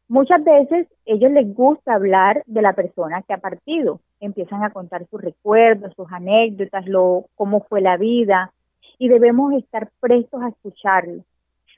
Muchas 0.10 0.42
veces 0.44 0.88
ellos 1.06 1.32
les 1.32 1.54
gusta 1.54 1.94
hablar 1.94 2.44
de 2.46 2.62
la 2.62 2.74
persona 2.74 3.22
que 3.24 3.34
ha 3.34 3.40
partido, 3.40 4.00
empiezan 4.22 4.64
a 4.64 4.70
contar 4.70 5.06
sus 5.10 5.22
recuerdos, 5.22 5.94
sus 5.96 6.10
anécdotas, 6.12 6.88
lo 6.88 7.26
cómo 7.36 7.66
fue 7.68 7.82
la 7.82 7.98
vida 7.98 8.54
y 8.98 9.10
debemos 9.10 9.54
estar 9.54 9.90
prestos 10.00 10.42
a 10.42 10.50
escucharlo. 10.50 11.24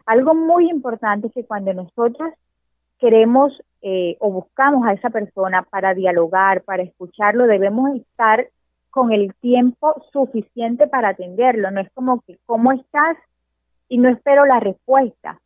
Algo 0.05 0.35
muy 0.35 0.69
importante 0.69 1.27
es 1.27 1.33
que 1.33 1.45
cuando 1.45 1.73
nosotros 1.73 2.31
queremos 2.99 3.51
eh, 3.81 4.17
o 4.19 4.31
buscamos 4.31 4.85
a 4.85 4.93
esa 4.93 5.09
persona 5.09 5.63
para 5.63 5.93
dialogar, 5.93 6.61
para 6.63 6.83
escucharlo, 6.83 7.47
debemos 7.47 7.95
estar 7.95 8.47
con 8.91 9.11
el 9.11 9.33
tiempo 9.35 10.03
suficiente 10.11 10.87
para 10.87 11.09
atenderlo. 11.09 11.71
No 11.71 11.81
es 11.81 11.89
como 11.93 12.21
que, 12.21 12.37
¿cómo 12.45 12.71
estás? 12.73 13.17
Y 13.87 13.97
no 13.97 14.09
espero 14.09 14.45
la 14.45 14.59
respuesta. 14.59 15.39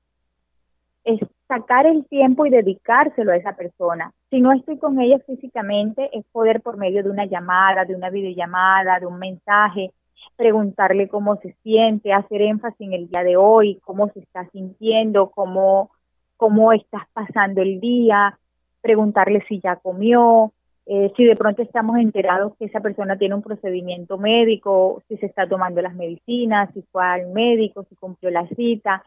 Es 1.03 1.19
sacar 1.53 1.85
el 1.85 2.05
tiempo 2.05 2.45
y 2.45 2.49
dedicárselo 2.49 3.31
a 3.31 3.37
esa 3.37 3.55
persona. 3.55 4.11
Si 4.29 4.41
no 4.41 4.51
estoy 4.51 4.77
con 4.77 4.99
ella 4.99 5.19
físicamente, 5.19 6.09
es 6.17 6.25
poder 6.31 6.61
por 6.61 6.77
medio 6.77 7.03
de 7.03 7.09
una 7.09 7.25
llamada, 7.25 7.85
de 7.85 7.95
una 7.95 8.09
videollamada, 8.09 8.99
de 8.99 9.05
un 9.05 9.19
mensaje, 9.19 9.91
preguntarle 10.35 11.07
cómo 11.07 11.35
se 11.37 11.53
siente, 11.61 12.11
hacer 12.11 12.41
énfasis 12.41 12.87
en 12.87 12.93
el 12.93 13.07
día 13.07 13.23
de 13.23 13.37
hoy, 13.37 13.79
cómo 13.83 14.09
se 14.09 14.21
está 14.21 14.49
sintiendo, 14.49 15.29
cómo, 15.29 15.91
cómo 16.37 16.73
estás 16.73 17.03
pasando 17.13 17.61
el 17.61 17.79
día, 17.79 18.39
preguntarle 18.81 19.43
si 19.47 19.59
ya 19.59 19.75
comió, 19.75 20.51
eh, 20.87 21.13
si 21.15 21.23
de 21.23 21.35
pronto 21.35 21.61
estamos 21.61 21.97
enterados 21.97 22.55
que 22.57 22.65
esa 22.65 22.79
persona 22.79 23.17
tiene 23.17 23.35
un 23.35 23.43
procedimiento 23.43 24.17
médico, 24.17 25.03
si 25.07 25.17
se 25.17 25.27
está 25.27 25.47
tomando 25.47 25.81
las 25.81 25.93
medicinas, 25.93 26.69
si 26.73 26.81
fue 26.91 27.05
al 27.05 27.27
médico, 27.27 27.85
si 27.89 27.95
cumplió 27.95 28.31
la 28.31 28.47
cita. 28.47 29.03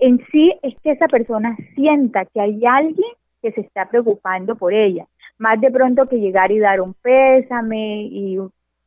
En 0.00 0.24
sí 0.30 0.52
es 0.62 0.74
que 0.82 0.92
esa 0.92 1.08
persona 1.08 1.56
sienta 1.74 2.24
que 2.26 2.40
hay 2.40 2.64
alguien 2.66 3.10
que 3.42 3.52
se 3.52 3.60
está 3.60 3.88
preocupando 3.88 4.56
por 4.56 4.72
ella, 4.72 5.06
más 5.38 5.60
de 5.60 5.70
pronto 5.70 6.08
que 6.08 6.20
llegar 6.20 6.50
y 6.50 6.58
dar 6.58 6.80
un 6.80 6.94
pésame 6.94 8.02
y 8.04 8.38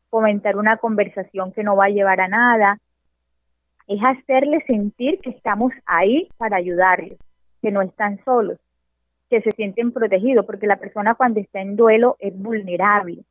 comentar 0.10 0.58
una 0.58 0.78
conversación 0.78 1.52
que 1.54 1.64
no 1.64 1.76
va 1.76 1.86
a 1.86 1.90
llevar 1.90 2.20
a 2.22 2.28
nada, 2.28 2.78
es 3.88 4.00
hacerle 4.04 4.62
sentir 4.68 5.20
que 5.20 5.32
estamos 5.32 5.72
ahí 5.86 6.30
para 6.38 6.58
ayudarles, 6.58 7.18
que 7.62 7.72
no 7.72 7.82
están 7.82 8.24
solos 8.24 8.58
que 9.32 9.42
se 9.42 9.52
sienten 9.52 9.94
protegidos, 9.94 10.46
porque 10.46 10.68
la 10.68 10.76
persona 10.76 11.16
cuando 11.16 11.40
está 11.40 11.62
en 11.62 11.78
duelo 11.78 12.18
es 12.20 12.38
vulnerable, 12.38 13.24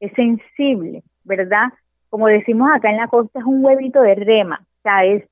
es 0.00 0.10
sensible, 0.14 1.02
¿verdad? 1.22 1.68
Como 2.08 2.28
decimos 2.28 2.70
acá 2.74 2.90
en 2.90 2.96
la 2.96 3.08
costa, 3.08 3.40
es 3.40 3.44
un 3.44 3.62
huevito 3.62 4.00
de 4.00 4.14
rema, 4.14 4.60
o 4.62 4.82
sea, 4.82 5.04
es 5.04 5.22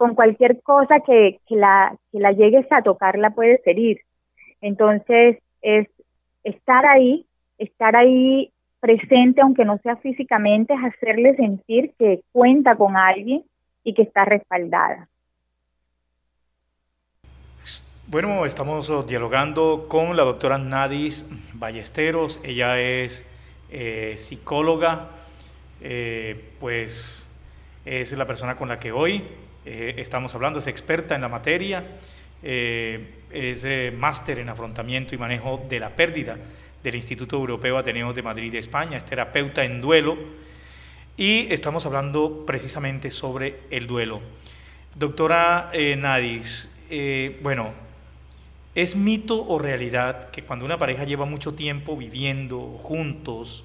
con 0.00 0.14
cualquier 0.14 0.62
cosa 0.62 1.00
que, 1.00 1.40
que, 1.46 1.56
la, 1.56 1.94
que 2.10 2.20
la 2.20 2.32
llegues 2.32 2.64
a 2.72 2.80
tocar 2.80 3.18
la 3.18 3.32
puedes 3.32 3.60
herir. 3.66 4.00
Entonces, 4.62 5.36
es 5.60 5.88
estar 6.42 6.86
ahí, 6.86 7.26
estar 7.58 7.94
ahí 7.94 8.50
presente, 8.80 9.42
aunque 9.42 9.66
no 9.66 9.76
sea 9.82 9.96
físicamente, 9.96 10.72
es 10.72 10.80
hacerle 10.82 11.36
sentir 11.36 11.92
que 11.98 12.22
cuenta 12.32 12.76
con 12.76 12.96
alguien 12.96 13.44
y 13.84 13.92
que 13.92 14.00
está 14.00 14.24
respaldada. 14.24 15.06
Bueno, 18.06 18.46
estamos 18.46 18.88
oh, 18.88 19.02
dialogando 19.02 19.84
con 19.86 20.16
la 20.16 20.22
doctora 20.22 20.56
Nadis 20.56 21.28
Ballesteros. 21.52 22.40
Ella 22.42 22.80
es 22.80 23.22
eh, 23.70 24.14
psicóloga, 24.16 25.10
eh, 25.82 26.54
pues 26.58 27.30
es 27.84 28.12
la 28.12 28.26
persona 28.26 28.56
con 28.56 28.70
la 28.70 28.80
que 28.80 28.92
hoy 28.92 29.24
eh, 29.64 29.94
estamos 29.98 30.34
hablando, 30.34 30.58
es 30.58 30.66
experta 30.66 31.14
en 31.14 31.20
la 31.20 31.28
materia, 31.28 31.84
es 32.42 33.66
máster 33.98 34.38
en 34.38 34.48
afrontamiento 34.48 35.14
y 35.14 35.18
manejo 35.18 35.62
de 35.68 35.78
la 35.78 35.90
pérdida 35.90 36.38
del 36.82 36.94
Instituto 36.94 37.36
Europeo 37.36 37.76
Ateneo 37.76 38.14
de 38.14 38.22
Madrid, 38.22 38.54
España, 38.54 38.96
es 38.96 39.04
terapeuta 39.04 39.62
en 39.62 39.82
duelo 39.82 40.16
y 41.18 41.52
estamos 41.52 41.84
hablando 41.84 42.46
precisamente 42.46 43.10
sobre 43.10 43.60
el 43.70 43.86
duelo. 43.86 44.22
Doctora 44.96 45.70
Nadis, 45.98 46.70
bueno, 47.42 47.74
¿Es 48.74 48.94
mito 48.94 49.44
o 49.48 49.58
realidad 49.58 50.30
que 50.30 50.44
cuando 50.44 50.64
una 50.64 50.78
pareja 50.78 51.04
lleva 51.04 51.24
mucho 51.24 51.54
tiempo 51.54 51.96
viviendo 51.96 52.60
juntos, 52.80 53.64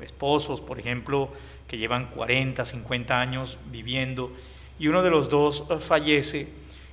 esposos, 0.00 0.60
por 0.60 0.78
ejemplo, 0.78 1.28
que 1.66 1.76
llevan 1.76 2.06
40, 2.06 2.64
50 2.64 3.20
años 3.20 3.58
viviendo, 3.72 4.30
y 4.78 4.88
uno 4.88 5.02
de 5.02 5.10
los 5.10 5.28
dos 5.28 5.64
fallece, 5.80 6.48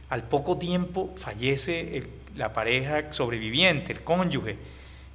al 0.09 0.23
poco 0.23 0.57
tiempo 0.57 1.11
fallece 1.15 2.03
la 2.35 2.53
pareja 2.53 3.11
sobreviviente, 3.11 3.91
el 3.91 4.01
cónyuge? 4.01 4.57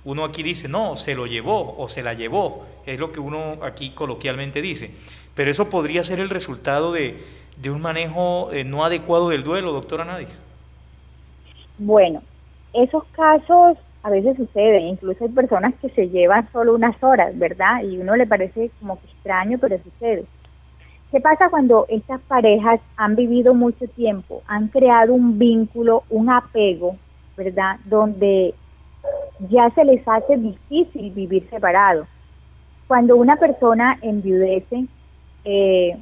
Uno 0.04 0.24
aquí 0.24 0.42
dice, 0.42 0.68
no, 0.68 0.94
se 0.96 1.14
lo 1.14 1.26
llevó 1.26 1.76
o 1.78 1.88
se 1.88 2.02
la 2.02 2.14
llevó, 2.14 2.64
es 2.86 3.00
lo 3.00 3.10
que 3.10 3.20
uno 3.20 3.58
aquí 3.62 3.90
coloquialmente 3.90 4.62
dice. 4.62 4.90
Pero 5.34 5.50
eso 5.50 5.68
podría 5.68 6.02
ser 6.04 6.20
el 6.20 6.30
resultado 6.30 6.92
de, 6.92 7.22
un 7.68 7.80
manejo 7.80 8.50
eh, 8.52 8.64
no 8.64 8.84
adecuado 8.84 9.28
del 9.28 9.42
duelo, 9.42 9.72
doctora 9.72 10.04
Nadis. 10.04 10.38
Bueno, 11.78 12.22
esos 12.72 13.04
casos 13.12 13.76
a 14.02 14.10
veces 14.10 14.36
suceden, 14.36 14.86
incluso 14.86 15.24
hay 15.24 15.30
personas 15.30 15.74
que 15.82 15.88
se 15.90 16.08
llevan 16.08 16.48
solo 16.52 16.74
unas 16.74 17.02
horas, 17.02 17.36
¿verdad? 17.36 17.82
Y 17.82 17.98
uno 17.98 18.14
le 18.14 18.26
parece 18.26 18.70
como 18.78 19.00
que 19.00 19.08
extraño, 19.08 19.58
pero 19.58 19.76
sucede. 19.82 20.24
¿Qué 21.16 21.22
pasa 21.22 21.48
cuando 21.48 21.86
estas 21.88 22.20
parejas 22.28 22.78
han 22.98 23.16
vivido 23.16 23.54
mucho 23.54 23.86
tiempo, 23.96 24.42
han 24.46 24.68
creado 24.68 25.14
un 25.14 25.38
vínculo, 25.38 26.02
un 26.10 26.28
apego, 26.28 26.96
¿verdad? 27.38 27.78
Donde 27.86 28.52
ya 29.48 29.70
se 29.70 29.82
les 29.86 30.06
hace 30.06 30.36
difícil 30.36 31.10
vivir 31.12 31.48
separados. 31.48 32.06
Cuando 32.86 33.16
una 33.16 33.36
persona 33.36 33.98
enviudece, 34.02 34.84
eh, 35.46 35.96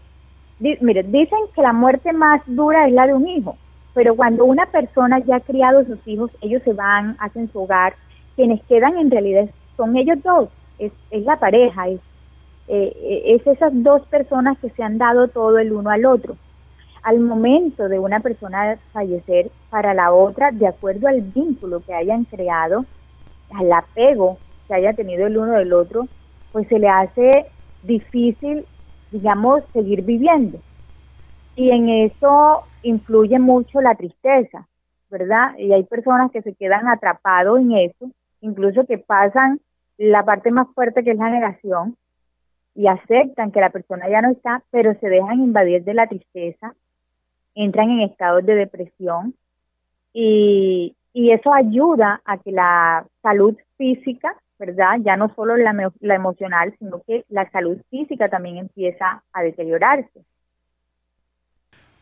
mire, 0.59 1.05
dicen 1.05 1.39
que 1.55 1.63
la 1.63 1.73
muerte 1.73 2.13
más 2.13 2.43
dura 2.47 2.89
es 2.89 2.93
la 2.93 3.07
de 3.07 3.15
un 3.15 3.29
hijo, 3.29 3.57
pero 3.95 4.17
cuando 4.17 4.45
una 4.45 4.67
persona 4.67 5.21
ya 5.21 5.37
ha 5.37 5.41
criado 5.43 5.85
sus 5.85 6.09
hijos, 6.09 6.33
ellos 6.41 6.61
se 6.65 6.73
van, 6.73 7.17
hacen 7.21 7.49
su 7.53 7.61
hogar, 7.61 7.95
quienes 8.35 8.61
quedan 8.65 8.99
en 8.99 9.13
realidad 9.13 9.49
son 9.77 9.97
ellos 9.97 10.21
dos, 10.25 10.49
es, 10.81 10.91
es 11.13 11.23
la 11.23 11.37
pareja, 11.37 11.87
es 11.87 12.01
eh, 12.67 13.23
es 13.27 13.47
esas 13.47 13.73
dos 13.83 14.07
personas 14.07 14.59
que 14.59 14.71
se 14.71 14.83
han 14.83 14.99
dado 14.99 15.29
todo 15.29 15.59
el 15.59 15.73
uno 15.73 15.91
al 15.91 16.07
otro. 16.07 16.37
Al 17.03 17.21
momento 17.21 17.89
de 17.89 17.99
una 17.99 18.21
persona 18.21 18.79
fallecer, 18.93 19.51
para 19.69 19.93
la 19.93 20.13
otra, 20.13 20.51
de 20.51 20.67
acuerdo 20.67 21.09
al 21.09 21.21
vínculo 21.21 21.81
que 21.81 21.93
hayan 21.93 22.25
creado, 22.25 22.87
al 23.51 23.71
apego 23.73 24.39
que 24.67 24.75
haya 24.75 24.95
tenido 24.95 25.27
el 25.27 25.37
uno 25.37 25.53
del 25.53 25.73
otro, 25.75 26.09
pues 26.53 26.67
se 26.69 26.79
le 26.79 26.89
hace 26.89 27.47
difícil, 27.83 28.65
digamos, 29.11 29.63
seguir 29.75 30.03
viviendo. 30.03 30.59
Y 31.57 31.71
en 31.71 31.89
eso 31.89 32.63
influye 32.83 33.39
mucho 33.39 33.83
la 33.83 33.95
tristeza, 33.95 34.67
¿verdad? 35.11 35.57
Y 35.59 35.73
hay 35.73 35.85
personas 35.85 36.31
que 36.33 36.43
se 36.43 36.55
quedan 36.55 36.89
atrapados 36.89 37.61
en 37.61 37.73
eso, 37.73 38.11
incluso 38.41 38.87
que 38.87 38.97
pasan 38.97 39.61
la 39.99 40.25
parte 40.25 40.51
más 40.51 40.69
fuerte 40.75 41.05
que 41.05 41.11
es 41.11 41.19
la 41.19 41.31
negación 41.31 41.97
y 42.75 42.87
aceptan 42.89 43.53
que 43.53 43.61
la 43.61 43.71
persona 43.71 44.09
ya 44.09 44.21
no 44.23 44.31
está, 44.33 44.63
pero 44.71 44.95
se 45.01 45.09
dejan 45.09 45.41
invadir 45.41 45.85
de 45.85 45.95
la 45.95 46.07
tristeza, 46.09 46.75
entran 47.55 47.91
en 47.91 48.01
estados 48.03 48.45
de 48.45 48.55
depresión 48.55 49.35
y, 50.13 50.95
y 51.13 51.31
eso 51.33 51.53
ayuda 51.55 52.21
a 52.25 52.39
que 52.39 52.53
la 52.53 53.07
salud 53.23 53.57
física, 53.77 54.35
¿verdad? 54.59 54.99
Ya 55.05 55.17
no 55.17 55.33
solo 55.35 55.57
la, 55.57 55.93
la 56.01 56.15
emocional, 56.15 56.75
sino 56.79 57.03
que 57.07 57.25
la 57.29 57.49
salud 57.51 57.79
física 57.91 58.29
también 58.29 58.59
empieza 58.59 59.23
a 59.33 59.43
deteriorarse. 59.43 60.21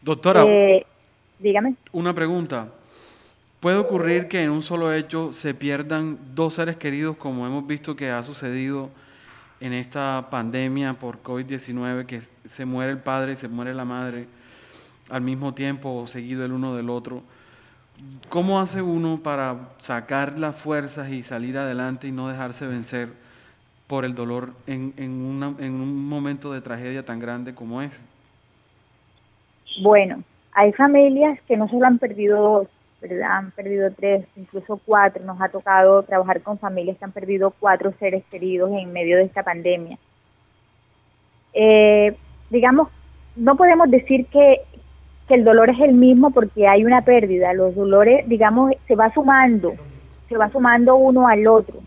Doctora, 0.01 0.43
Eh, 0.47 0.85
dígame. 1.39 1.77
una 1.93 2.15
pregunta. 2.15 2.69
¿Puede 3.61 3.77
ocurrir 3.77 4.27
que 4.27 4.43
en 4.43 4.51
un 4.51 4.63
solo 4.63 4.93
hecho 4.93 5.33
se 5.33 5.55
pierdan 5.55 6.19
dos 6.35 6.55
seres 6.55 6.77
queridos 6.77 7.17
como 7.17 7.47
hemos 7.47 7.65
visto 7.67 7.95
que 7.95 8.11
ha 8.11 8.23
sucedido 8.25 8.91
en 9.63 9.73
esta 9.73 10.27
pandemia 10.29 10.95
por 10.95 11.23
COVID-19, 11.23 12.05
que 12.05 12.21
se 12.21 12.65
muere 12.65 12.91
el 12.91 12.99
padre 12.99 13.33
y 13.33 13.37
se 13.37 13.49
muere 13.49 13.73
la 13.73 13.85
madre 13.85 14.27
al 15.09 15.23
mismo 15.23 15.55
tiempo, 15.55 16.07
seguido 16.09 16.45
el 16.45 16.53
uno 16.53 16.75
del 16.75 16.91
otro? 16.91 17.23
¿Cómo 18.29 18.61
hace 18.61 18.83
uno 18.83 19.21
para 19.23 19.71
sacar 19.79 20.37
las 20.37 20.57
fuerzas 20.57 21.11
y 21.11 21.23
salir 21.23 21.57
adelante 21.57 22.09
y 22.09 22.13
no 22.13 22.29
dejarse 22.29 22.67
vencer 22.67 23.11
por 23.87 24.05
el 24.05 24.17
dolor 24.17 24.53
en 24.67 24.93
un 24.99 26.09
momento 26.09 26.53
de 26.53 26.61
tragedia 26.61 27.05
tan 27.05 27.21
grande 27.21 27.55
como 27.55 27.81
ese? 27.83 28.03
Bueno, 29.81 30.25
hay 30.53 30.73
familias 30.73 31.39
que 31.47 31.57
no 31.57 31.69
solo 31.69 31.87
han 31.87 31.99
perdido 31.99 32.43
dos, 32.43 32.69
Han 33.25 33.51
perdido 33.51 33.91
tres, 33.91 34.27
incluso 34.37 34.81
cuatro. 34.85 35.25
Nos 35.25 35.41
ha 35.41 35.49
tocado 35.49 36.03
trabajar 36.03 36.41
con 36.43 36.59
familias 36.59 36.97
que 36.99 37.05
han 37.05 37.13
perdido 37.13 37.53
cuatro 37.59 37.93
seres 37.99 38.25
queridos 38.31 38.71
en 38.73 38.93
medio 38.93 39.17
de 39.17 39.25
esta 39.25 39.43
pandemia. 39.43 39.99
Eh, 41.53 42.17
digamos, 42.51 42.89
no 43.37 43.57
podemos 43.57 43.91
decir 43.91 44.27
que, 44.27 44.61
que 45.29 45.35
el 45.35 45.45
dolor 45.45 45.71
es 45.71 45.81
el 45.81 45.95
mismo 45.95 46.31
porque 46.31 46.69
hay 46.69 46.85
una 46.85 47.01
pérdida. 47.03 47.53
Los 47.53 47.75
dolores, 47.75 48.29
digamos, 48.29 48.73
se 48.87 48.95
va 48.95 49.13
sumando, 49.13 49.75
se 50.29 50.37
va 50.37 50.51
sumando 50.51 50.97
uno 50.97 51.27
al 51.29 51.47
otro. 51.47 51.81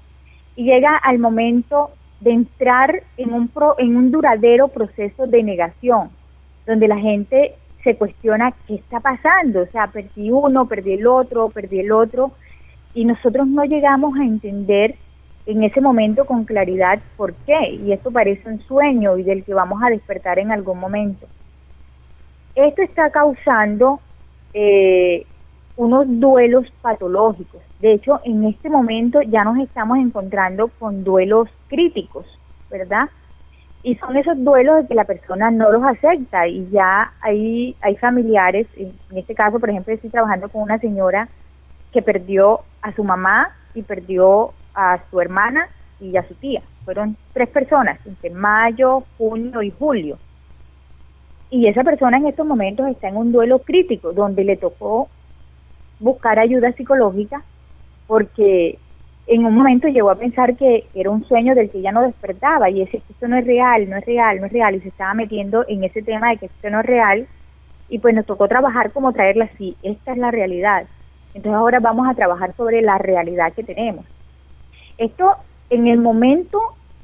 Y 0.56 0.66
llega 0.66 0.98
al 0.98 1.20
momento 1.20 1.92
de 2.20 2.32
entrar 2.32 3.04
en 3.18 3.34
un, 3.34 3.48
pro- 3.48 3.76
en 3.78 3.96
un 3.96 4.12
duradero 4.12 4.68
proceso 4.68 5.28
de 5.28 5.44
negación, 5.44 6.10
donde 6.66 6.88
la 6.88 6.98
gente 6.98 7.56
se 7.86 7.96
cuestiona 7.96 8.52
qué 8.68 8.76
está 8.76 9.00
pasando, 9.00 9.62
o 9.62 9.68
sea, 9.68 9.88
perdí 9.88 10.32
uno, 10.32 10.66
perdí 10.66 10.94
el 10.94 11.06
otro, 11.06 11.50
perdí 11.50 11.80
el 11.80 11.92
otro, 11.92 12.32
y 12.96 13.06
nosotros 13.06 13.48
no 13.48 13.64
llegamos 13.64 14.18
a 14.18 14.24
entender 14.24 14.96
en 15.46 15.64
ese 15.64 15.82
momento 15.82 16.26
con 16.26 16.46
claridad 16.46 17.00
por 17.16 17.36
qué, 17.46 17.76
y 17.76 17.94
esto 17.94 18.12
parece 18.12 18.50
un 18.50 18.60
sueño 18.62 19.18
y 19.18 19.24
del 19.24 19.44
que 19.44 19.54
vamos 19.54 19.84
a 19.84 19.92
despertar 19.92 20.40
en 20.40 20.52
algún 20.52 20.80
momento. 20.80 21.28
Esto 22.56 22.82
está 22.82 23.12
causando 23.12 24.00
eh, 24.54 25.24
unos 25.78 26.06
duelos 26.08 26.66
patológicos. 26.82 27.62
De 27.82 27.94
hecho, 27.94 28.20
en 28.24 28.46
este 28.46 28.68
momento 28.68 29.22
ya 29.22 29.44
nos 29.44 29.60
estamos 29.60 30.00
encontrando 30.00 30.70
con 30.80 31.04
duelos 31.04 31.50
críticos, 31.68 32.26
¿verdad? 32.72 33.10
Y 33.86 33.94
son 33.98 34.18
esos 34.18 34.44
duelos 34.44 34.82
de 34.82 34.88
que 34.88 34.96
la 34.96 35.04
persona 35.04 35.52
no 35.52 35.72
los 35.72 35.84
acepta 35.84 36.48
y 36.48 36.68
ya 36.72 37.14
hay, 37.22 37.76
hay 37.82 37.96
familiares, 37.98 38.66
en 38.76 38.96
este 39.16 39.36
caso, 39.36 39.60
por 39.60 39.70
ejemplo, 39.70 39.94
estoy 39.94 40.10
trabajando 40.10 40.50
con 40.50 40.64
una 40.64 40.80
señora 40.80 41.30
que 41.94 42.02
perdió 42.02 42.62
a 42.82 42.92
su 42.94 43.04
mamá 43.04 43.52
y 43.76 43.84
perdió 43.84 44.54
a 44.74 44.98
su 45.12 45.22
hermana 45.22 45.68
y 46.00 46.18
a 46.18 46.28
su 46.28 46.34
tía. 46.34 46.64
Fueron 46.84 47.16
tres 47.32 47.48
personas 47.50 48.00
entre 48.08 48.32
mayo, 48.32 49.04
junio 49.20 49.62
y 49.62 49.70
julio. 49.70 50.18
Y 51.52 51.68
esa 51.68 51.84
persona 51.84 52.18
en 52.18 52.26
estos 52.26 52.48
momentos 52.48 52.88
está 52.88 53.10
en 53.10 53.18
un 53.18 53.32
duelo 53.32 53.60
crítico 53.60 54.14
donde 54.14 54.46
le 54.46 54.58
tocó 54.58 55.10
buscar 56.00 56.40
ayuda 56.40 56.72
psicológica 56.72 57.44
porque 58.08 58.80
en 59.28 59.46
un 59.46 59.56
momento 59.56 59.88
llegó 59.88 60.12
a 60.12 60.16
pensar 60.16 60.56
que 60.56 60.86
era 60.94 61.10
un 61.10 61.26
sueño 61.26 61.56
del 61.56 61.72
que 61.72 61.82
ya 61.82 61.92
no 61.92 62.02
despertaba 62.02 62.70
y 62.70 62.84
ese 62.84 63.02
esto 63.10 63.28
no 63.28 63.38
es 63.38 63.46
real, 63.46 63.90
no 63.90 63.98
es 63.98 64.06
real, 64.06 64.40
no 64.40 64.46
es 64.46 64.54
real 64.54 64.76
y 64.76 64.82
se 64.82 64.90
estaba 64.90 65.14
metiendo 65.14 65.66
en 65.68 65.84
ese 65.84 66.02
tema 66.04 66.30
de 66.30 66.38
que 66.38 66.46
esto 66.46 66.70
no 66.70 66.82
es 66.82 66.86
real 66.86 67.28
y 67.90 68.00
pues 68.00 68.14
nos 68.14 68.26
tocó 68.26 68.48
trabajar 68.48 68.92
como 68.92 69.14
traerla 69.14 69.46
así, 69.46 69.76
esta 69.82 70.12
es 70.12 70.18
la 70.18 70.32
realidad. 70.32 70.86
Entonces 71.34 71.58
ahora 71.58 71.80
vamos 71.80 72.08
a 72.08 72.14
trabajar 72.14 72.56
sobre 72.56 72.82
la 72.82 72.98
realidad 72.98 73.54
que 73.54 73.64
tenemos. 73.64 74.06
Esto 74.98 75.32
en 75.70 75.88
el 75.88 76.00
momento, 76.00 76.60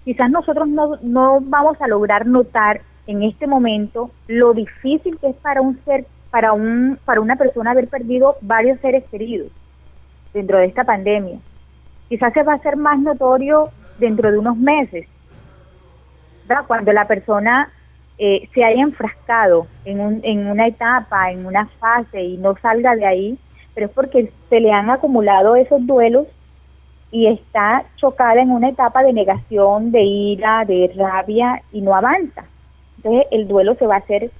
quizás 0.05 0.29
nosotros 0.29 0.67
no, 0.67 0.97
no 1.01 1.39
vamos 1.41 1.81
a 1.81 1.87
lograr 1.87 2.27
notar 2.27 2.81
en 3.07 3.23
este 3.23 3.47
momento 3.47 4.11
lo 4.27 4.53
difícil 4.53 5.17
que 5.19 5.29
es 5.29 5.35
para 5.37 5.61
un 5.61 5.83
ser, 5.85 6.05
para 6.29 6.53
un, 6.53 6.99
para 7.03 7.19
una 7.19 7.35
persona 7.35 7.71
haber 7.71 7.87
perdido 7.87 8.37
varios 8.41 8.79
seres 8.79 9.03
queridos 9.09 9.51
dentro 10.33 10.59
de 10.59 10.65
esta 10.65 10.83
pandemia. 10.83 11.39
Quizás 12.11 12.33
se 12.33 12.43
va 12.43 12.51
a 12.51 12.55
hacer 12.57 12.75
más 12.75 12.99
notorio 12.99 13.69
dentro 13.97 14.29
de 14.29 14.37
unos 14.37 14.57
meses, 14.57 15.07
¿verdad? 16.45 16.65
cuando 16.67 16.91
la 16.91 17.07
persona 17.07 17.71
eh, 18.17 18.49
se 18.53 18.65
haya 18.65 18.81
enfrascado 18.81 19.65
en, 19.85 20.01
un, 20.01 20.19
en 20.23 20.47
una 20.47 20.67
etapa, 20.67 21.31
en 21.31 21.45
una 21.45 21.67
fase 21.79 22.21
y 22.21 22.35
no 22.35 22.57
salga 22.57 22.97
de 22.97 23.05
ahí, 23.05 23.39
pero 23.73 23.87
es 23.87 23.93
porque 23.93 24.29
se 24.49 24.59
le 24.59 24.73
han 24.73 24.89
acumulado 24.89 25.55
esos 25.55 25.87
duelos 25.87 26.27
y 27.11 27.27
está 27.27 27.85
chocada 27.95 28.41
en 28.41 28.51
una 28.51 28.67
etapa 28.67 29.03
de 29.03 29.13
negación, 29.13 29.93
de 29.93 30.03
ira, 30.03 30.65
de 30.65 30.91
rabia 30.93 31.61
y 31.71 31.79
no 31.79 31.95
avanza. 31.95 32.43
Entonces 32.97 33.25
el 33.31 33.47
duelo 33.47 33.75
se 33.75 33.87
va 33.87 33.95
a 33.95 33.99
hacer 33.99 34.31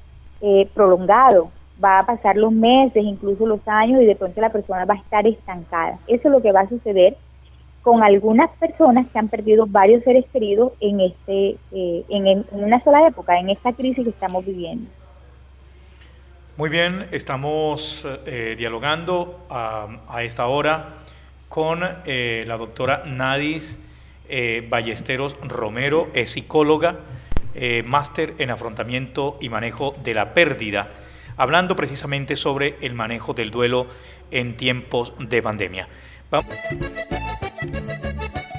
eh, 0.41 0.69
prolongado, 0.73 1.51
va 1.81 1.99
a 1.99 2.05
pasar 2.05 2.36
los 2.36 2.51
meses, 2.51 3.01
incluso 3.01 3.47
los 3.47 3.65
años 3.65 4.01
y 4.01 4.05
de 4.07 4.17
pronto 4.17 4.41
la 4.41 4.49
persona 4.49 4.84
va 4.84 4.95
a 4.95 4.97
estar 4.97 5.25
estancada. 5.25 5.99
Eso 6.07 6.27
es 6.27 6.31
lo 6.34 6.41
que 6.41 6.51
va 6.51 6.60
a 6.60 6.67
suceder 6.67 7.15
con 7.81 8.03
algunas 8.03 8.49
personas 8.57 9.07
que 9.11 9.19
han 9.19 9.27
perdido 9.27 9.65
varios 9.67 10.03
seres 10.03 10.25
queridos 10.31 10.73
en 10.79 10.99
este 10.99 11.57
eh, 11.71 12.03
en, 12.09 12.27
en 12.27 12.45
una 12.51 12.83
sola 12.83 13.07
época, 13.07 13.39
en 13.39 13.49
esta 13.49 13.73
crisis 13.73 14.03
que 14.03 14.11
estamos 14.11 14.45
viviendo. 14.45 14.89
Muy 16.57 16.69
bien, 16.69 17.07
estamos 17.11 18.07
eh, 18.25 18.55
dialogando 18.57 19.45
a, 19.49 19.87
a 20.07 20.23
esta 20.23 20.47
hora 20.47 20.97
con 21.49 21.81
eh, 22.05 22.43
la 22.45 22.57
doctora 22.57 23.03
Nadis 23.05 23.79
eh, 24.29 24.65
Ballesteros 24.69 25.35
Romero, 25.41 26.09
es 26.13 26.31
psicóloga, 26.31 26.99
eh, 27.55 27.83
máster 27.85 28.35
en 28.37 28.51
afrontamiento 28.51 29.37
y 29.41 29.49
manejo 29.49 29.95
de 30.03 30.13
la 30.13 30.33
pérdida, 30.33 30.89
hablando 31.35 31.75
precisamente 31.75 32.35
sobre 32.35 32.75
el 32.81 32.93
manejo 32.93 33.33
del 33.33 33.49
duelo 33.49 33.87
en 34.29 34.55
tiempos 34.55 35.13
de 35.17 35.41
pandemia. 35.41 35.87
Va- 36.33 36.41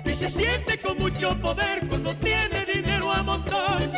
y 0.05 0.15
se 0.15 0.29
siente 0.29 0.79
con 0.79 0.99
mucho 0.99 1.37
poder 1.41 1.87
cuando 1.89 2.15
tiene 2.15 2.65
dinero 2.73 3.13
a 3.13 3.23
montón. 3.23 3.91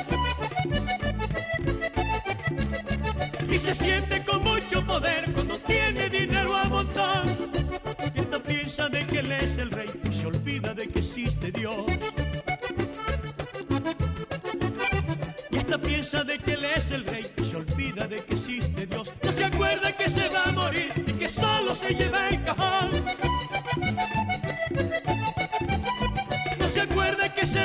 Y 3.51 3.59
se 3.59 3.75
siente 3.75 4.23
con 4.25 4.43
mucho 4.43 4.85
poder 4.87 5.33
cuando 5.33 5.57
tiene 5.59 6.09
dinero 6.09 6.57
a 6.57 6.65
montón. 6.65 7.37
Y 8.15 8.21
esta 8.21 8.43
piensa 8.43 8.89
de 8.89 9.07
que 9.07 9.19
él 9.19 9.33
es 9.33 9.59
el 9.59 9.71
rey 9.71 9.91
y 10.05 10.13
se 10.13 10.27
olvida 10.27 10.75
de 10.75 10.89
que 10.89 10.99
existe 11.01 11.51
Dios. 11.53 11.85
Y 15.51 15.57
esta 15.59 15.79
piensa 15.79 16.25
de 16.25 16.39
que 16.39 16.53
él 16.55 16.65
es 16.65 16.91
el 16.91 17.05
rey 17.05 17.27
y 17.37 17.45
se 17.45 17.57
olvida 17.59 18.07
de 18.09 18.25
que 18.25 18.35
existe 18.35 18.87
Dios. 18.87 19.13
No 19.23 19.33
se 19.33 19.45
acuerda 19.45 19.93
que 19.93 20.09
se 20.09 20.29
va 20.29 20.45
a 20.45 20.53
morir 20.53 20.91
y 21.07 21.13
que 21.13 21.29
solo 21.29 21.75
se 21.75 21.95
lleva 21.95 22.29
el 22.31 22.43
cajón. 22.43 23.34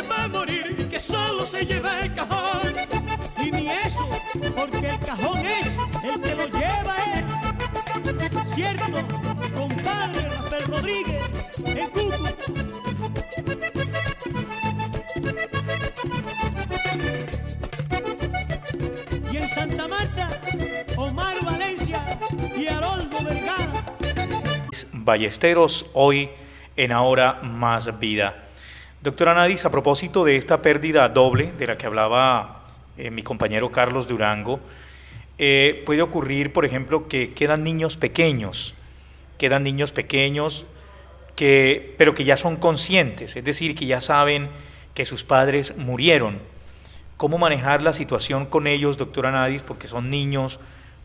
va 0.02 0.24
a 0.24 0.28
morir, 0.28 0.88
que 0.90 1.00
solo 1.00 1.46
se 1.46 1.66
lleva 1.66 2.00
el 2.00 2.14
cajón. 2.14 2.74
Y 3.44 3.52
ni 3.52 3.70
eso, 3.70 4.10
porque 4.56 4.90
el 4.90 5.00
cajón 5.00 5.46
es 5.46 5.68
el 6.04 6.22
que 6.22 6.36
lo 6.36 6.46
lleva 6.46 6.96
él. 7.16 7.26
Cierto, 8.54 8.86
compadre 9.56 10.30
Rafael 10.30 10.66
Rodríguez, 10.66 11.26
el 11.66 11.90
cuco. 11.90 12.28
Y 19.32 19.38
en 19.38 19.48
Santa 19.48 19.88
Marta, 19.88 20.28
Omar 20.98 21.44
Valencia 21.44 22.20
y 22.56 22.68
Haroldo 22.68 23.18
Vergara. 23.24 23.86
Ballesteros 24.94 25.90
hoy 25.94 26.30
en 26.76 26.92
Ahora 26.92 27.40
Más 27.42 28.00
Vida. 28.00 28.49
Doctora 29.02 29.34
Nadis, 29.34 29.64
a 29.64 29.72
propósito 29.72 30.26
de 30.26 30.36
esta 30.36 30.62
pérdida 30.62 31.08
doble 31.08 31.54
de 31.58 31.68
la 31.68 31.78
que 31.78 31.86
hablaba 31.86 32.66
eh, 32.98 33.10
mi 33.10 33.24
compañero 33.24 33.72
Carlos 33.72 34.10
Durango, 34.10 34.60
eh, 35.38 35.84
puede 35.86 36.02
ocurrir, 36.02 36.52
por 36.52 36.66
ejemplo, 36.66 37.08
que 37.08 37.34
quedan 37.34 37.64
niños 37.64 37.96
pequeños, 37.96 38.76
quedan 39.38 39.64
niños 39.64 39.94
pequeños, 39.94 40.66
que, 41.38 41.96
pero 41.98 42.14
que 42.14 42.26
ya 42.26 42.36
son 42.36 42.58
conscientes, 42.58 43.38
es 43.38 43.44
decir, 43.46 43.74
que 43.74 43.86
ya 43.86 44.02
saben 44.02 44.50
que 44.94 45.06
sus 45.06 45.24
padres 45.24 45.78
murieron. 45.78 46.38
¿Cómo 47.16 47.38
manejar 47.38 47.82
la 47.82 47.94
situación 47.94 48.48
con 48.48 48.68
ellos, 48.68 48.98
doctora 48.98 49.32
Nadis, 49.32 49.62
porque 49.62 49.88
son 49.88 50.10
niños? 50.10 50.60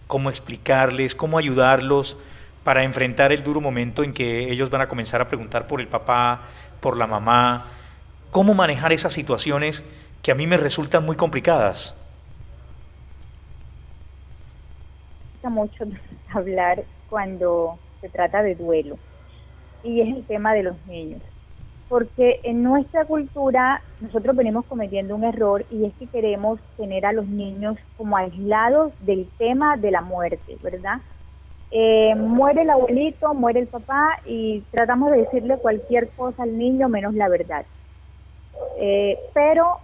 ¿Cómo 0.08 0.30
explicarles? 0.30 1.14
¿Cómo 1.14 1.38
ayudarlos 1.38 2.16
para 2.64 2.82
enfrentar 2.82 3.30
el 3.30 3.44
duro 3.44 3.60
momento 3.60 4.02
en 4.02 4.12
que 4.12 4.50
ellos 4.50 4.68
van 4.68 4.80
a 4.80 4.88
comenzar 4.88 5.20
a 5.20 5.28
preguntar 5.28 5.68
por 5.68 5.80
el 5.80 5.86
papá, 5.86 6.40
por 6.80 6.96
la 6.96 7.06
mamá? 7.06 7.70
¿Cómo 8.34 8.52
manejar 8.52 8.92
esas 8.92 9.12
situaciones 9.12 9.84
que 10.20 10.32
a 10.32 10.34
mí 10.34 10.48
me 10.48 10.56
resultan 10.56 11.04
muy 11.06 11.14
complicadas? 11.14 11.96
mucho 15.44 15.84
hablar 16.34 16.82
cuando 17.08 17.78
se 18.00 18.08
trata 18.08 18.42
de 18.42 18.56
duelo 18.56 18.98
y 19.84 20.00
es 20.00 20.16
el 20.16 20.24
tema 20.24 20.52
de 20.52 20.64
los 20.64 20.74
niños. 20.86 21.22
Porque 21.88 22.40
en 22.42 22.64
nuestra 22.64 23.04
cultura 23.04 23.80
nosotros 24.00 24.34
venimos 24.34 24.64
cometiendo 24.64 25.14
un 25.14 25.22
error 25.22 25.64
y 25.70 25.84
es 25.84 25.92
que 25.94 26.08
queremos 26.08 26.58
tener 26.76 27.06
a 27.06 27.12
los 27.12 27.28
niños 27.28 27.76
como 27.96 28.16
aislados 28.16 28.92
del 28.98 29.28
tema 29.38 29.76
de 29.76 29.92
la 29.92 30.00
muerte, 30.00 30.58
¿verdad? 30.60 30.98
Eh, 31.70 32.16
muere 32.16 32.62
el 32.62 32.70
abuelito, 32.70 33.32
muere 33.32 33.60
el 33.60 33.68
papá 33.68 34.18
y 34.26 34.64
tratamos 34.72 35.12
de 35.12 35.18
decirle 35.18 35.56
cualquier 35.58 36.08
cosa 36.16 36.42
al 36.42 36.58
niño 36.58 36.88
menos 36.88 37.14
la 37.14 37.28
verdad. 37.28 37.64
Eh, 38.78 39.18
pero 39.32 39.78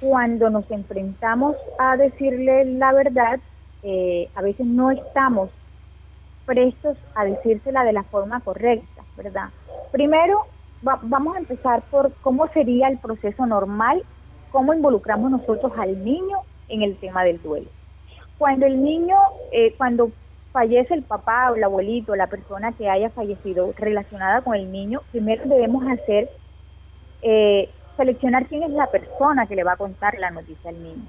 cuando 0.00 0.50
nos 0.50 0.70
enfrentamos 0.70 1.56
a 1.78 1.96
decirle 1.96 2.64
la 2.64 2.92
verdad, 2.92 3.38
eh, 3.82 4.28
a 4.34 4.42
veces 4.42 4.66
no 4.66 4.90
estamos 4.90 5.50
prestos 6.46 6.96
a 7.14 7.24
decírsela 7.24 7.84
de 7.84 7.92
la 7.92 8.02
forma 8.04 8.40
correcta, 8.40 9.04
¿verdad? 9.16 9.50
Primero, 9.92 10.46
vamos 10.82 11.36
a 11.36 11.38
empezar 11.38 11.82
por 11.90 12.12
cómo 12.22 12.48
sería 12.48 12.88
el 12.88 12.98
proceso 12.98 13.46
normal, 13.46 14.02
cómo 14.50 14.74
involucramos 14.74 15.30
nosotros 15.30 15.72
al 15.76 16.04
niño 16.04 16.38
en 16.68 16.82
el 16.82 16.96
tema 16.96 17.24
del 17.24 17.40
duelo. 17.42 17.68
Cuando 18.38 18.66
el 18.66 18.82
niño, 18.82 19.16
eh, 19.52 19.74
cuando 19.76 20.10
fallece 20.52 20.94
el 20.94 21.02
papá 21.02 21.50
o 21.50 21.56
el 21.56 21.64
abuelito, 21.64 22.16
la 22.16 22.26
persona 22.26 22.72
que 22.72 22.88
haya 22.88 23.10
fallecido 23.10 23.72
relacionada 23.76 24.40
con 24.40 24.54
el 24.54 24.72
niño, 24.72 25.02
primero 25.10 25.44
debemos 25.46 25.84
hacer, 25.86 26.30
eh, 27.22 27.68
seleccionar 27.96 28.46
quién 28.46 28.62
es 28.62 28.70
la 28.70 28.86
persona 28.86 29.46
que 29.46 29.56
le 29.56 29.64
va 29.64 29.72
a 29.72 29.76
contar 29.76 30.18
la 30.18 30.30
noticia 30.30 30.70
al 30.70 30.82
niño. 30.82 31.06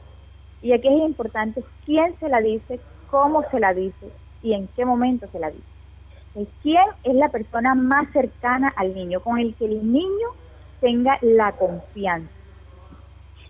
Y 0.62 0.74
aquí 0.74 0.88
es 0.88 1.02
importante 1.02 1.64
quién 1.86 2.16
se 2.20 2.30
la 2.30 2.40
dice, 2.40 2.80
cómo 3.10 3.44
se 3.50 3.60
la 3.60 3.74
dice 3.74 4.12
y 4.44 4.54
en 4.54 4.68
qué 4.76 4.86
momento 4.86 5.28
se 5.32 5.40
la 5.40 5.50
dice. 5.50 6.48
¿Quién 6.62 6.84
es 7.04 7.16
la 7.16 7.30
persona 7.30 7.76
más 7.76 8.10
cercana 8.14 8.72
al 8.78 8.94
niño, 8.94 9.20
con 9.20 9.38
el 9.40 9.54
que 9.56 9.66
el 9.66 9.92
niño 9.92 10.28
tenga 10.80 11.18
la 11.22 11.52
confianza? 11.52 12.32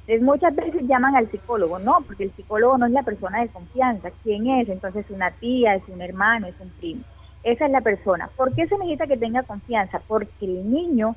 Entonces, 0.08 0.22
muchas 0.22 0.56
veces 0.56 0.88
llaman 0.88 1.16
al 1.16 1.30
psicólogo, 1.30 1.78
no, 1.78 2.00
porque 2.08 2.24
el 2.24 2.32
psicólogo 2.32 2.78
no 2.78 2.88
es 2.88 2.92
la 2.92 3.04
persona 3.04 3.42
de 3.42 3.50
confianza. 3.50 4.10
¿Quién 4.24 4.48
es? 4.48 4.68
Entonces, 4.68 5.06
una 5.10 5.30
tía, 5.32 5.76
es 5.76 5.84
un 5.88 6.02
hermano, 6.02 6.48
es 6.48 6.60
un 6.60 6.70
primo. 6.70 7.04
Esa 7.44 7.66
es 7.66 7.72
la 7.72 7.82
persona. 7.82 8.30
¿Por 8.36 8.54
qué 8.56 8.68
se 8.68 8.78
necesita 8.78 9.06
que 9.06 9.18
tenga 9.18 9.44
confianza? 9.44 10.02
Porque 10.08 10.46
el 10.46 10.70
niño 10.72 11.16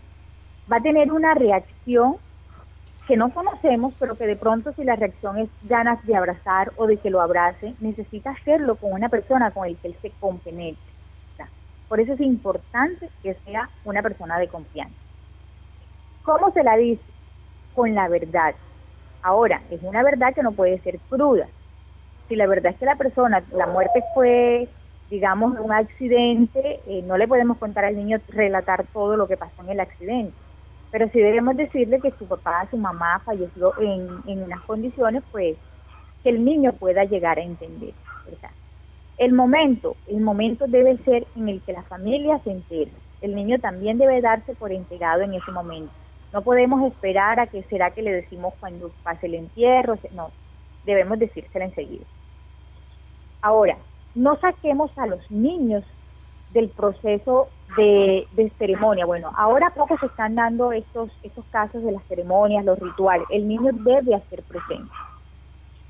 va 0.70 0.78
a 0.78 0.82
tener 0.82 1.12
una 1.12 1.34
reacción 1.34 2.16
que 3.06 3.16
no 3.16 3.32
conocemos, 3.32 3.92
pero 3.98 4.16
que 4.16 4.26
de 4.26 4.36
pronto 4.36 4.72
si 4.72 4.84
la 4.84 4.96
reacción 4.96 5.38
es 5.38 5.48
ganas 5.62 6.04
de 6.06 6.16
abrazar 6.16 6.72
o 6.76 6.86
de 6.86 6.96
que 6.96 7.10
lo 7.10 7.20
abrace, 7.20 7.74
necesita 7.80 8.30
hacerlo 8.30 8.76
con 8.76 8.92
una 8.92 9.10
persona 9.10 9.50
con 9.50 9.66
el 9.66 9.76
que 9.76 9.88
él 9.88 9.96
se 10.00 10.10
compenetre. 10.20 10.94
Por 11.88 12.00
eso 12.00 12.14
es 12.14 12.20
importante 12.20 13.10
que 13.22 13.34
sea 13.44 13.68
una 13.84 14.00
persona 14.00 14.38
de 14.38 14.48
confianza. 14.48 14.96
¿Cómo 16.22 16.50
se 16.52 16.64
la 16.64 16.76
dice? 16.76 17.02
Con 17.74 17.94
la 17.94 18.08
verdad. 18.08 18.54
Ahora, 19.22 19.60
es 19.70 19.82
una 19.82 20.02
verdad 20.02 20.34
que 20.34 20.42
no 20.42 20.52
puede 20.52 20.78
ser 20.78 20.98
cruda. 21.10 21.46
Si 22.26 22.36
la 22.36 22.46
verdad 22.46 22.72
es 22.72 22.78
que 22.78 22.86
la 22.86 22.96
persona, 22.96 23.44
la 23.52 23.66
muerte 23.66 24.02
fue, 24.14 24.66
digamos, 25.10 25.60
un 25.60 25.72
accidente, 25.72 26.80
eh, 26.86 27.02
no 27.06 27.18
le 27.18 27.28
podemos 27.28 27.58
contar 27.58 27.84
al 27.84 27.96
niño 27.96 28.18
relatar 28.28 28.86
todo 28.92 29.18
lo 29.18 29.28
que 29.28 29.36
pasó 29.36 29.62
en 29.62 29.68
el 29.68 29.80
accidente 29.80 30.34
pero 30.94 31.08
sí 31.08 31.18
debemos 31.18 31.56
decirle 31.56 31.98
que 31.98 32.12
su 32.12 32.24
papá, 32.28 32.68
su 32.70 32.76
mamá 32.76 33.20
falleció 33.24 33.76
en, 33.80 34.08
en 34.28 34.44
unas 34.44 34.60
condiciones, 34.60 35.24
pues, 35.32 35.56
que 36.22 36.28
el 36.28 36.44
niño 36.44 36.72
pueda 36.74 37.02
llegar 37.02 37.36
a 37.36 37.42
entender. 37.42 37.92
El 39.18 39.32
momento, 39.32 39.96
el 40.06 40.20
momento 40.20 40.66
debe 40.68 40.96
ser 40.98 41.26
en 41.34 41.48
el 41.48 41.60
que 41.62 41.72
la 41.72 41.82
familia 41.82 42.38
se 42.44 42.52
entere. 42.52 42.92
El 43.22 43.34
niño 43.34 43.58
también 43.58 43.98
debe 43.98 44.20
darse 44.20 44.54
por 44.54 44.70
enterado 44.70 45.22
en 45.22 45.34
ese 45.34 45.50
momento. 45.50 45.90
No 46.32 46.42
podemos 46.42 46.80
esperar 46.84 47.40
a 47.40 47.48
que 47.48 47.64
será 47.64 47.90
que 47.90 48.02
le 48.02 48.12
decimos 48.12 48.54
cuando 48.60 48.92
pase 49.02 49.26
el 49.26 49.34
entierro, 49.34 49.98
no, 50.12 50.30
debemos 50.86 51.18
decírselo 51.18 51.64
enseguida. 51.64 52.04
Ahora, 53.42 53.78
no 54.14 54.36
saquemos 54.36 54.96
a 54.96 55.08
los 55.08 55.28
niños 55.28 55.82
del 56.52 56.68
proceso 56.68 57.48
de, 57.76 58.52
ceremonia. 58.58 59.06
Bueno, 59.06 59.32
ahora 59.36 59.70
poco 59.74 59.98
se 59.98 60.06
están 60.06 60.34
dando 60.34 60.72
estos, 60.72 61.10
estos 61.22 61.44
casos 61.46 61.82
de 61.82 61.92
las 61.92 62.04
ceremonias, 62.04 62.64
los 62.64 62.78
rituales. 62.78 63.26
El 63.30 63.48
niño 63.48 63.70
debe 63.72 64.14
hacer 64.14 64.42
presente. 64.42 64.90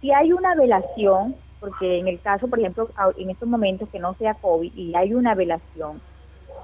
Si 0.00 0.12
hay 0.12 0.32
una 0.32 0.54
velación, 0.54 1.34
porque 1.60 1.98
en 1.98 2.08
el 2.08 2.20
caso, 2.20 2.48
por 2.48 2.58
ejemplo, 2.58 2.88
en 3.16 3.30
estos 3.30 3.48
momentos 3.48 3.88
que 3.90 3.98
no 3.98 4.14
sea 4.14 4.34
COVID 4.34 4.74
y 4.74 4.94
hay 4.94 5.14
una 5.14 5.34
velación 5.34 6.00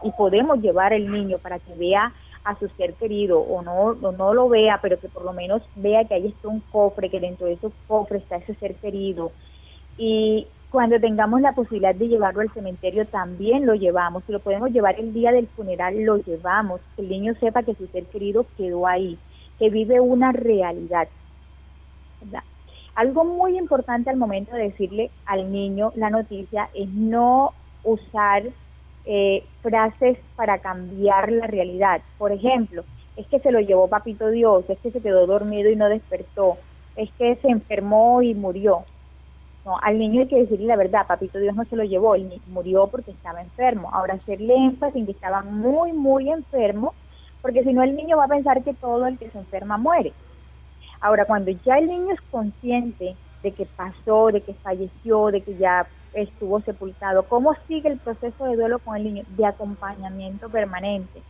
y 0.03 0.11
podemos 0.13 0.61
llevar 0.61 0.93
al 0.93 1.11
niño 1.11 1.39
para 1.39 1.59
que 1.59 1.75
vea 1.75 2.13
a 2.45 2.59
su 2.59 2.69
ser 2.71 2.95
querido 2.95 3.41
o 3.41 3.63
no, 3.63 3.73
o 3.73 4.13
no 4.13 4.35
lo 4.35 4.49
vea, 4.49 4.79
pero 4.81 4.99
que 4.99 5.09
por 5.09 5.25
lo 5.25 5.33
menos 5.33 5.63
vea 5.77 6.05
que 6.05 6.15
ahí 6.15 6.29
está 6.29 6.49
un 6.49 6.61
cofre, 6.61 7.11
que 7.11 7.21
dentro 7.21 7.47
de 7.47 7.55
ese 7.55 7.71
cofre 7.87 8.19
está 8.19 8.37
ese 8.37 8.55
ser 8.55 8.75
querido. 8.77 9.33
Y 9.99 10.47
cuando 10.71 11.01
tengamos 11.01 11.41
la 11.41 11.53
posibilidad 11.53 11.95
de 11.95 12.09
llevarlo 12.09 12.43
al 12.43 12.53
cementerio, 12.53 13.05
también 13.07 13.67
lo 13.67 13.75
llevamos. 13.75 14.23
Si 14.25 14.33
lo 14.33 14.39
podemos 14.39 14.71
llevar 14.71 14.99
el 15.01 15.13
día 15.13 15.33
del 15.33 15.49
funeral, 15.49 16.01
lo 16.05 16.19
llevamos. 16.19 16.81
Que 16.95 17.03
el 17.03 17.09
niño 17.09 17.35
sepa 17.41 17.65
que 17.65 17.75
su 17.75 17.89
ser 17.89 18.05
querido 18.05 18.47
quedó 18.57 18.87
ahí, 18.87 19.19
que 19.59 19.69
vive 19.69 20.01
una 20.01 20.31
realidad. 20.31 21.09
Algo 22.95 23.25
muy 23.25 23.59
importante 23.59 24.11
al 24.11 24.17
momento 24.17 24.55
de 24.55 24.65
decirle 24.65 25.11
al 25.27 25.51
niño 25.51 25.93
la 25.97 26.11
noticia 26.11 26.69
es 26.75 26.89
no 26.89 27.53
usar 27.83 28.45
eh, 29.07 29.45
frases 29.63 30.19
para 30.37 30.59
cambiar 30.59 31.33
la 31.33 31.49
realidad. 31.49 32.01
Por 32.17 32.31
ejemplo, 32.31 32.85
es 33.17 33.27
que 33.27 33.41
se 33.41 33.51
lo 33.51 33.61
llevó 33.61 33.89
papito 33.89 34.29
Dios, 34.31 34.65
es 34.69 34.79
que 34.79 34.93
se 34.93 35.01
quedó 35.01 35.27
dormido 35.27 35.69
y 35.71 35.77
no 35.77 35.89
despertó, 35.89 36.59
es 36.95 37.11
que 37.13 37.37
se 37.37 37.49
enfermó 37.49 38.23
y 38.23 38.35
murió 38.35 38.85
no, 39.65 39.77
al 39.83 39.99
niño 39.99 40.23
hay 40.23 40.29
que 40.29 40.41
decirle 40.41 40.67
la 40.67 40.77
verdad, 40.77 41.07
papito 41.07 41.39
Dios 41.39 41.55
no 41.55 41.65
se 41.65 41.77
lo 41.77 41.85
llevó, 41.85 42.15
él 42.15 42.41
murió 42.49 42.87
porque 42.87 43.11
estaba 43.11 43.43
enfermo. 43.43 43.91
Ahora 43.93 44.15
hacerle 44.15 44.55
énfasis 44.55 44.97
en 44.97 45.07
que 45.07 45.13
estaba 45.13 45.43
muy, 45.43 45.93
muy 45.93 46.31
enfermo, 46.31 46.95
porque 47.43 47.63
si 47.63 47.73
no 47.73 47.83
el 47.83 47.95
niño 47.95 48.17
va 48.17 48.25
a 48.25 48.29
pensar 48.29 48.63
que 48.63 48.75
todo 48.75 49.07
el 49.07 49.19
que 49.19 49.31
se 49.31 49.39
enferma 49.39 49.77
muere. 49.77 50.13
Ahora, 51.01 51.25
cuando 51.25 51.51
ya 51.51 51.79
el 51.79 51.89
niño 51.89 52.13
es 52.13 52.21
consciente 52.31 53.17
de 53.43 53.53
que 53.53 53.65
pasó, 53.65 54.27
de 54.29 54.43
que 54.43 54.53
falleció, 54.55 55.27
de 55.29 55.41
que 55.41 55.57
ya 55.57 55.87
estuvo 56.13 56.61
sepultado, 56.61 57.23
¿cómo 57.23 57.55
sigue 57.69 57.89
el 57.89 57.99
proceso 57.99 58.45
de 58.45 58.57
duelo 58.57 58.79
con 58.81 58.97
el 58.97 59.05
niño? 59.05 59.25
De 59.37 59.47
acompañamiento 59.47 60.51
permanente 60.51 61.23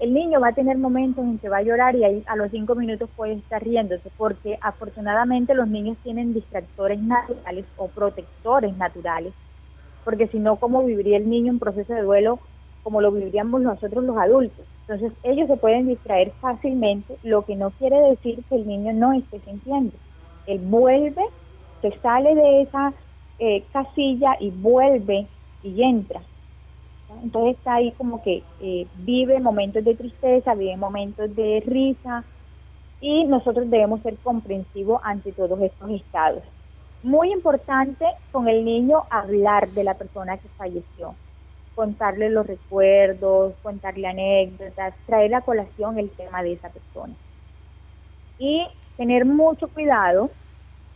el 0.00 0.14
niño 0.14 0.40
va 0.40 0.48
a 0.48 0.54
tener 0.54 0.78
momentos 0.78 1.24
en 1.24 1.38
que 1.38 1.48
va 1.48 1.58
a 1.58 1.62
llorar 1.62 1.94
y 1.94 2.04
ahí 2.04 2.24
a 2.26 2.36
los 2.36 2.50
cinco 2.50 2.74
minutos 2.74 3.08
puede 3.16 3.34
estar 3.34 3.62
riéndose, 3.62 4.10
porque 4.16 4.58
afortunadamente 4.60 5.54
los 5.54 5.68
niños 5.68 5.96
tienen 6.02 6.34
distractores 6.34 7.00
naturales 7.00 7.64
o 7.76 7.88
protectores 7.88 8.76
naturales, 8.76 9.32
porque 10.04 10.26
si 10.28 10.38
no, 10.38 10.56
¿cómo 10.56 10.84
viviría 10.84 11.16
el 11.16 11.28
niño 11.28 11.52
un 11.52 11.58
proceso 11.58 11.92
de 11.94 12.02
duelo 12.02 12.40
como 12.82 13.00
lo 13.00 13.12
viviríamos 13.12 13.60
nosotros 13.60 14.02
los 14.04 14.16
adultos? 14.16 14.66
Entonces 14.88 15.16
ellos 15.22 15.46
se 15.46 15.56
pueden 15.56 15.86
distraer 15.86 16.32
fácilmente, 16.40 17.16
lo 17.22 17.44
que 17.44 17.54
no 17.54 17.70
quiere 17.70 17.98
decir 18.10 18.42
que 18.48 18.56
el 18.56 18.66
niño 18.66 18.92
no 18.92 19.12
esté 19.12 19.40
sintiendo. 19.40 19.96
Él 20.46 20.58
vuelve, 20.58 21.22
se 21.80 21.92
sale 22.00 22.34
de 22.34 22.62
esa 22.62 22.92
eh, 23.38 23.64
casilla 23.72 24.36
y 24.40 24.50
vuelve 24.50 25.28
y 25.62 25.82
entra. 25.82 26.20
Entonces 27.22 27.56
está 27.56 27.74
ahí 27.74 27.92
como 27.92 28.22
que 28.22 28.42
eh, 28.60 28.86
vive 28.94 29.40
momentos 29.40 29.84
de 29.84 29.94
tristeza, 29.94 30.54
vive 30.54 30.76
momentos 30.76 31.34
de 31.34 31.62
risa 31.66 32.24
y 33.00 33.24
nosotros 33.24 33.68
debemos 33.68 34.00
ser 34.02 34.16
comprensivos 34.18 35.00
ante 35.04 35.32
todos 35.32 35.60
estos 35.60 35.90
estados. 35.90 36.42
Muy 37.02 37.32
importante 37.32 38.06
con 38.30 38.48
el 38.48 38.64
niño 38.64 39.02
hablar 39.10 39.68
de 39.70 39.84
la 39.84 39.94
persona 39.94 40.38
que 40.38 40.48
falleció. 40.50 41.14
contarle 41.74 42.28
los 42.28 42.46
recuerdos, 42.46 43.54
contarle 43.62 44.06
anécdotas, 44.06 44.94
traer 45.06 45.34
a 45.34 45.40
colación 45.40 45.98
el 45.98 46.10
tema 46.10 46.42
de 46.42 46.52
esa 46.52 46.68
persona. 46.68 47.14
Y 48.38 48.66
tener 48.96 49.24
mucho 49.24 49.68
cuidado, 49.68 50.30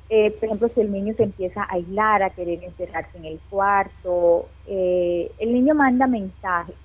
eh, 0.08 0.30
por 0.32 0.44
ejemplo, 0.44 0.68
si 0.68 0.80
el 0.80 0.92
niño 0.92 1.14
se 1.16 1.24
empieza 1.24 1.62
a 1.62 1.74
aislar, 1.74 2.22
a 2.22 2.30
querer 2.30 2.62
encerrarse 2.62 3.18
en 3.18 3.24
el 3.24 3.40
cuarto, 3.50 4.48
eh, 4.66 5.30
el 5.38 5.52
niño 5.52 5.74
manda 5.74 6.06
mensajes, 6.06 6.76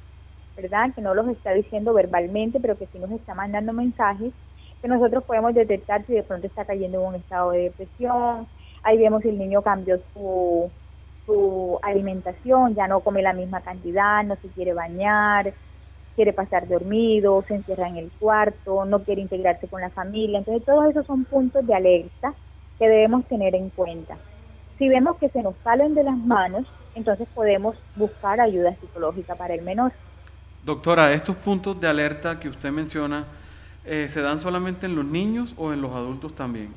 ¿verdad? 0.57 0.93
Que 0.95 1.01
no 1.01 1.13
los 1.13 1.27
está 1.27 1.53
diciendo 1.53 1.93
verbalmente, 1.93 2.59
pero 2.59 2.77
que 2.77 2.87
sí 2.87 2.97
nos 2.97 3.11
está 3.11 3.35
mandando 3.35 3.73
mensajes 3.73 4.33
que 4.81 4.87
nosotros 4.87 5.23
podemos 5.23 5.53
detectar 5.53 6.05
si 6.07 6.13
de 6.13 6.23
pronto 6.23 6.47
está 6.47 6.65
cayendo 6.65 6.99
en 6.99 7.07
un 7.09 7.15
estado 7.15 7.51
de 7.51 7.63
depresión. 7.63 8.47
Ahí 8.81 8.97
vemos 8.97 9.21
si 9.21 9.29
el 9.29 9.37
niño 9.37 9.61
cambió 9.61 9.99
su, 10.13 10.71
su 11.27 11.79
alimentación, 11.83 12.73
ya 12.73 12.87
no 12.87 13.01
come 13.01 13.21
la 13.21 13.33
misma 13.33 13.61
cantidad, 13.61 14.23
no 14.23 14.35
se 14.37 14.47
quiere 14.49 14.73
bañar, 14.73 15.53
quiere 16.15 16.33
pasar 16.33 16.67
dormido, 16.67 17.43
se 17.47 17.55
encierra 17.55 17.87
en 17.87 17.97
el 17.97 18.11
cuarto, 18.19 18.85
no 18.85 19.03
quiere 19.03 19.21
integrarse 19.21 19.67
con 19.67 19.81
la 19.81 19.91
familia. 19.91 20.39
Entonces, 20.39 20.65
todos 20.65 20.89
esos 20.89 21.05
son 21.05 21.25
puntos 21.25 21.65
de 21.67 21.75
alerta 21.75 22.33
que 22.81 22.89
debemos 22.89 23.23
tener 23.25 23.53
en 23.53 23.69
cuenta. 23.69 24.17
Si 24.79 24.89
vemos 24.89 25.15
que 25.17 25.29
se 25.29 25.43
nos 25.43 25.53
salen 25.63 25.93
de 25.93 26.03
las 26.03 26.17
manos, 26.17 26.65
entonces 26.95 27.27
podemos 27.35 27.75
buscar 27.95 28.41
ayuda 28.41 28.75
psicológica 28.81 29.35
para 29.35 29.53
el 29.53 29.61
menor. 29.61 29.91
Doctora, 30.65 31.13
estos 31.13 31.35
puntos 31.35 31.79
de 31.79 31.87
alerta 31.87 32.39
que 32.39 32.49
usted 32.49 32.71
menciona, 32.71 33.27
eh, 33.85 34.07
¿se 34.07 34.23
dan 34.23 34.39
solamente 34.39 34.87
en 34.87 34.95
los 34.95 35.05
niños 35.05 35.53
o 35.59 35.71
en 35.71 35.79
los 35.79 35.91
adultos 35.93 36.33
también? 36.33 36.73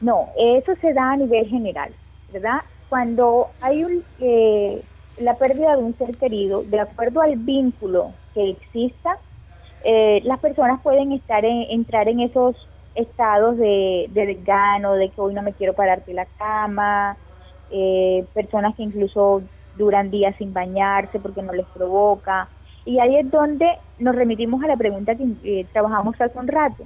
No, 0.00 0.30
eso 0.36 0.74
se 0.80 0.92
da 0.92 1.12
a 1.12 1.16
nivel 1.16 1.46
general, 1.46 1.92
¿verdad? 2.32 2.62
Cuando 2.88 3.50
hay 3.60 3.84
un, 3.84 4.02
eh, 4.18 4.82
la 5.18 5.34
pérdida 5.34 5.76
de 5.76 5.82
un 5.84 5.96
ser 5.96 6.16
querido, 6.16 6.64
de 6.64 6.80
acuerdo 6.80 7.20
al 7.20 7.36
vínculo 7.36 8.10
que 8.34 8.50
exista, 8.50 9.16
eh, 9.84 10.22
las 10.24 10.40
personas 10.40 10.80
pueden 10.82 11.12
estar 11.12 11.44
en, 11.44 11.70
entrar 11.70 12.08
en 12.08 12.18
esos 12.18 12.56
estados 12.96 13.56
de, 13.58 14.06
de 14.10 14.26
desgano, 14.26 14.94
de 14.94 15.10
que 15.10 15.20
hoy 15.20 15.34
no 15.34 15.42
me 15.42 15.52
quiero 15.52 15.74
parar 15.74 16.04
de 16.04 16.14
la 16.14 16.26
cama, 16.38 17.16
eh, 17.70 18.24
personas 18.34 18.74
que 18.74 18.82
incluso 18.82 19.42
duran 19.76 20.10
días 20.10 20.34
sin 20.38 20.52
bañarse 20.52 21.20
porque 21.20 21.42
no 21.42 21.52
les 21.52 21.66
provoca. 21.66 22.48
Y 22.84 22.98
ahí 23.00 23.16
es 23.16 23.30
donde 23.30 23.66
nos 23.98 24.14
remitimos 24.14 24.62
a 24.62 24.68
la 24.68 24.76
pregunta 24.76 25.14
que 25.14 25.66
trabajamos 25.72 26.20
hace 26.20 26.38
un 26.38 26.48
rato, 26.48 26.84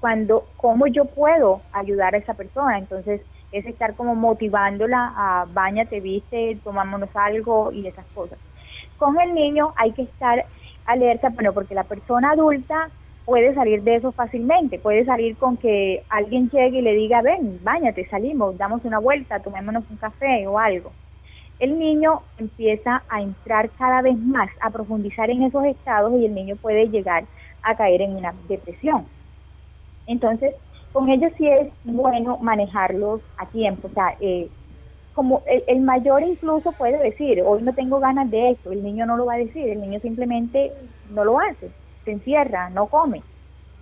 cuando, 0.00 0.46
¿cómo 0.56 0.86
yo 0.86 1.04
puedo 1.04 1.60
ayudar 1.72 2.14
a 2.14 2.18
esa 2.18 2.34
persona? 2.34 2.78
Entonces, 2.78 3.20
es 3.52 3.66
estar 3.66 3.94
como 3.94 4.14
motivándola 4.14 5.12
a 5.14 5.46
bañate, 5.52 6.00
viste, 6.00 6.58
tomámonos 6.64 7.10
algo 7.14 7.70
y 7.70 7.86
esas 7.86 8.06
cosas. 8.14 8.38
Con 8.98 9.20
el 9.20 9.34
niño 9.34 9.74
hay 9.76 9.92
que 9.92 10.02
estar 10.02 10.44
alerta, 10.86 11.28
bueno, 11.28 11.52
porque 11.52 11.74
la 11.74 11.84
persona 11.84 12.30
adulta 12.30 12.88
puede 13.24 13.54
salir 13.54 13.82
de 13.82 13.96
eso 13.96 14.12
fácilmente, 14.12 14.78
puede 14.78 15.04
salir 15.04 15.36
con 15.36 15.56
que 15.56 16.02
alguien 16.08 16.50
llegue 16.50 16.78
y 16.78 16.82
le 16.82 16.94
diga, 16.94 17.22
ven, 17.22 17.60
bañate, 17.62 18.06
salimos, 18.08 18.58
damos 18.58 18.84
una 18.84 18.98
vuelta, 18.98 19.40
tomémonos 19.40 19.84
un 19.90 19.96
café 19.96 20.46
o 20.46 20.58
algo. 20.58 20.92
El 21.58 21.78
niño 21.78 22.22
empieza 22.38 23.04
a 23.08 23.22
entrar 23.22 23.70
cada 23.78 24.02
vez 24.02 24.18
más, 24.18 24.50
a 24.60 24.70
profundizar 24.70 25.30
en 25.30 25.44
esos 25.44 25.64
estados 25.64 26.12
y 26.18 26.26
el 26.26 26.34
niño 26.34 26.56
puede 26.56 26.88
llegar 26.88 27.24
a 27.62 27.76
caer 27.76 28.02
en 28.02 28.16
una 28.16 28.34
depresión. 28.48 29.06
Entonces, 30.06 30.54
con 30.92 31.08
ellos 31.08 31.32
sí 31.38 31.46
es 31.48 31.68
bueno 31.84 32.38
manejarlos 32.38 33.20
a 33.38 33.46
tiempo. 33.46 33.88
O 33.88 33.94
sea, 33.94 34.16
eh, 34.20 34.48
como 35.14 35.42
el, 35.46 35.80
mayor 35.80 36.22
incluso 36.22 36.72
puede 36.72 36.98
decir, 36.98 37.42
hoy 37.44 37.62
no 37.62 37.72
tengo 37.74 38.00
ganas 38.00 38.30
de 38.30 38.50
esto, 38.50 38.72
el 38.72 38.82
niño 38.82 39.06
no 39.06 39.16
lo 39.16 39.26
va 39.26 39.34
a 39.34 39.38
decir, 39.38 39.68
el 39.68 39.80
niño 39.80 40.00
simplemente 40.00 40.72
no 41.10 41.24
lo 41.24 41.38
hace, 41.38 41.70
se 42.04 42.12
encierra, 42.12 42.70
no 42.70 42.86
come. 42.86 43.22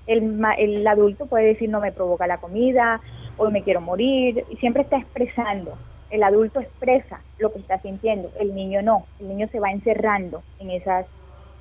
El, 0.06 0.40
el 0.58 0.86
adulto 0.86 1.26
puede 1.26 1.46
decir, 1.46 1.68
no 1.68 1.80
me 1.80 1.92
provoca 1.92 2.26
la 2.26 2.38
comida, 2.38 3.00
hoy 3.36 3.52
me 3.52 3.62
quiero 3.62 3.80
morir, 3.80 4.44
y 4.50 4.56
siempre 4.56 4.82
está 4.82 4.98
expresando. 4.98 5.76
El 6.10 6.22
adulto 6.22 6.60
expresa 6.60 7.20
lo 7.38 7.52
que 7.52 7.60
está 7.60 7.80
sintiendo, 7.80 8.30
el 8.40 8.54
niño 8.54 8.82
no, 8.82 9.06
el 9.20 9.28
niño 9.28 9.48
se 9.52 9.60
va 9.60 9.70
encerrando 9.70 10.42
en, 10.58 10.70
esas, 10.70 11.06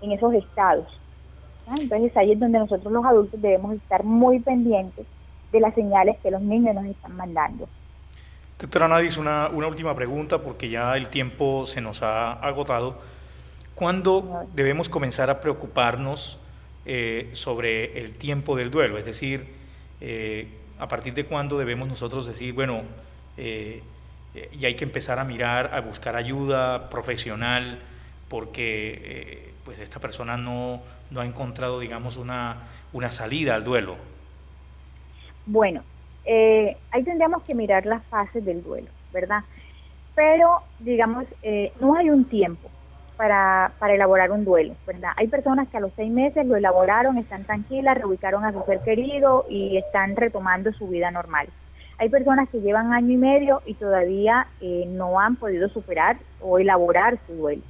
en 0.01 0.11
esos 0.11 0.33
estados. 0.33 0.87
Entonces 1.79 2.15
ahí 2.17 2.31
es 2.31 2.39
donde 2.39 2.57
nosotros 2.57 2.91
los 2.91 3.05
adultos 3.05 3.39
debemos 3.41 3.75
estar 3.75 4.03
muy 4.03 4.39
pendientes 4.39 5.05
de 5.51 5.59
las 5.59 5.75
señales 5.75 6.17
que 6.21 6.31
los 6.31 6.41
niños 6.41 6.73
nos 6.73 6.85
están 6.85 7.15
mandando. 7.15 7.67
Doctora 8.59 8.87
Nadis, 8.87 9.17
una, 9.17 9.47
una 9.49 9.67
última 9.67 9.95
pregunta 9.95 10.39
porque 10.41 10.69
ya 10.69 10.97
el 10.97 11.07
tiempo 11.07 11.65
se 11.65 11.79
nos 11.79 12.01
ha 12.01 12.33
agotado. 12.33 12.97
¿Cuándo 13.75 14.45
debemos 14.53 14.89
comenzar 14.89 15.29
a 15.29 15.39
preocuparnos 15.39 16.39
eh, 16.91 17.29
sobre 17.33 17.99
el 17.99 18.13
tiempo 18.13 18.55
del 18.55 18.71
duelo? 18.71 18.97
Es 18.97 19.05
decir, 19.05 19.45
eh, 20.01 20.47
a 20.79 20.87
partir 20.87 21.13
de 21.13 21.23
cuándo 21.25 21.59
debemos 21.59 21.87
nosotros 21.87 22.25
decir, 22.25 22.51
bueno, 22.55 22.81
eh, 23.37 23.83
ya 24.57 24.69
hay 24.69 24.73
que 24.73 24.85
empezar 24.85 25.19
a 25.19 25.23
mirar, 25.23 25.69
a 25.71 25.81
buscar 25.81 26.15
ayuda 26.15 26.89
profesional, 26.89 27.77
porque 28.27 29.51
pues 29.65 29.79
esta 29.79 29.99
persona 29.99 30.35
no, 30.35 30.81
no 31.11 31.21
ha 31.21 31.25
encontrado, 31.27 31.79
digamos, 31.79 32.17
una, 32.17 32.57
una 32.91 33.11
salida 33.11 33.53
al 33.53 33.63
duelo. 33.63 33.95
Bueno, 35.45 35.83
eh, 36.25 36.75
ahí 36.89 37.03
tendríamos 37.03 37.43
que 37.43 37.53
mirar 37.53 37.85
las 37.85 38.03
fases 38.05 38.43
del 38.43 38.63
duelo, 38.63 38.89
¿verdad? 39.13 39.43
Pero, 40.15 40.63
digamos, 40.79 41.25
eh, 41.43 41.71
no 41.79 41.95
hay 41.95 42.09
un 42.09 42.25
tiempo 42.25 42.67
para, 43.19 43.73
para 43.79 43.95
elaborar 43.95 44.31
un 44.31 44.45
duelo, 44.45 44.75
¿verdad? 44.87 45.11
Hay 45.17 45.27
personas 45.27 45.67
que 45.67 45.75
a 45.75 45.81
los 45.81 45.91
seis 45.97 46.09
meses 46.09 46.45
lo 46.45 46.55
elaboraron, 46.55 47.17
están 47.17 47.43
tranquilas, 47.43 47.97
reubicaron 47.97 48.45
a 48.45 48.53
su 48.53 48.63
ser 48.63 48.79
querido 48.79 49.45
y 49.49 49.75
están 49.75 50.15
retomando 50.15 50.71
su 50.71 50.87
vida 50.87 51.11
normal. 51.11 51.49
Hay 51.97 52.07
personas 52.07 52.47
que 52.47 52.61
llevan 52.61 52.93
año 52.93 53.11
y 53.11 53.17
medio 53.17 53.61
y 53.65 53.73
todavía 53.73 54.47
eh, 54.61 54.85
no 54.87 55.19
han 55.19 55.35
podido 55.35 55.67
superar 55.67 56.15
o 56.39 56.59
elaborar 56.59 57.19
su 57.27 57.33
duelo. 57.33 57.61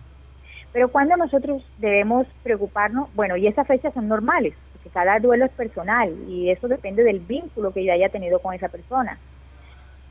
Pero 0.72 0.90
cuando 0.90 1.18
nosotros 1.18 1.66
debemos 1.80 2.28
preocuparnos, 2.44 3.10
bueno, 3.16 3.36
y 3.36 3.48
esas 3.48 3.66
fechas 3.66 3.92
son 3.96 4.08
normales, 4.08 4.54
porque 4.74 4.92
cada 4.92 5.18
duelo 5.18 5.46
es 5.46 5.52
personal 5.54 6.14
y 6.28 6.52
eso 6.52 6.68
depende 6.68 7.02
del 7.02 7.22
vínculo 7.22 7.74
que 7.74 7.84
yo 7.84 7.92
haya 7.92 8.10
tenido 8.10 8.38
con 8.38 8.54
esa 8.54 8.70
persona. 8.70 9.18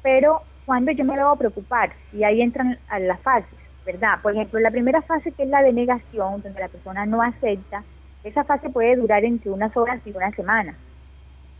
Pero 0.03 0.42
cuando 0.66 0.90
yo 0.90 1.05
me 1.05 1.16
debo 1.16 1.37
preocupar, 1.37 1.92
y 2.12 2.24
ahí 2.24 2.42
entran 2.42 2.77
las 2.90 3.20
fases, 3.20 3.67
¿verdad? 3.88 4.20
Por 4.22 4.35
ejemplo, 4.35 4.61
la 4.61 4.70
primera 4.70 5.01
fase 5.01 5.33
que 5.33 5.44
es 5.44 5.48
la 5.48 5.62
de 5.62 5.72
negación, 5.72 6.42
donde 6.42 6.61
la 6.61 6.68
persona 6.68 7.07
no 7.07 7.22
acepta, 7.22 7.85
esa 8.22 8.44
fase 8.44 8.68
puede 8.68 8.96
durar 8.96 9.24
entre 9.24 9.51
unas 9.51 9.74
horas 9.79 9.98
y 10.05 10.11
una 10.11 10.31
semana. 10.33 10.77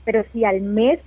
Pero 0.05 0.23
si 0.31 0.45
al 0.45 0.61
mes 0.61 1.01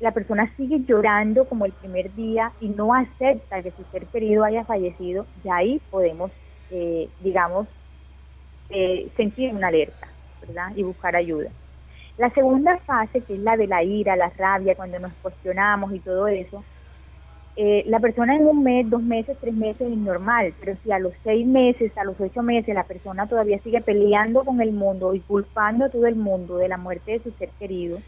la 0.00 0.12
persona 0.12 0.52
sigue 0.54 0.80
llorando 0.80 1.46
como 1.46 1.64
el 1.64 1.72
primer 1.72 2.14
día 2.14 2.52
y 2.60 2.68
no 2.68 2.92
acepta 2.92 3.62
que 3.62 3.70
su 3.70 3.84
ser 3.90 4.04
querido 4.08 4.44
haya 4.44 4.66
fallecido, 4.66 5.24
ya 5.42 5.56
ahí 5.56 5.80
podemos, 5.90 6.30
eh, 6.70 7.08
digamos, 7.20 7.66
eh, 8.68 9.08
sentir 9.16 9.54
una 9.54 9.68
alerta. 9.68 10.08
Y 10.76 10.82
buscar 10.84 11.16
ayuda. 11.16 11.50
La 12.18 12.30
segunda 12.30 12.78
fase, 12.86 13.22
que 13.22 13.34
es 13.34 13.40
la 13.40 13.56
de 13.56 13.66
la 13.66 13.82
ira, 13.82 14.14
la 14.14 14.28
rabia, 14.28 14.76
cuando 14.76 14.98
nos 14.98 15.12
cuestionamos 15.22 15.92
y 15.92 15.98
todo 16.00 16.28
eso, 16.28 16.62
eh, 17.58 17.84
la 17.86 18.00
persona 18.00 18.36
en 18.36 18.46
un 18.46 18.62
mes, 18.62 18.88
dos 18.90 19.02
meses, 19.02 19.38
tres 19.40 19.54
meses 19.54 19.90
es 19.90 19.96
normal, 19.96 20.52
pero 20.60 20.76
si 20.84 20.92
a 20.92 20.98
los 20.98 21.14
seis 21.24 21.46
meses, 21.46 21.90
a 21.96 22.04
los 22.04 22.20
ocho 22.20 22.42
meses 22.42 22.74
la 22.74 22.84
persona 22.84 23.26
todavía 23.26 23.58
sigue 23.60 23.80
peleando 23.80 24.44
con 24.44 24.60
el 24.60 24.72
mundo 24.72 25.14
y 25.14 25.20
culpando 25.20 25.86
a 25.86 25.88
todo 25.88 26.06
el 26.06 26.16
mundo 26.16 26.58
de 26.58 26.68
la 26.68 26.76
muerte 26.76 27.12
de 27.12 27.20
su 27.20 27.30
ser 27.32 27.48
querido, 27.58 27.98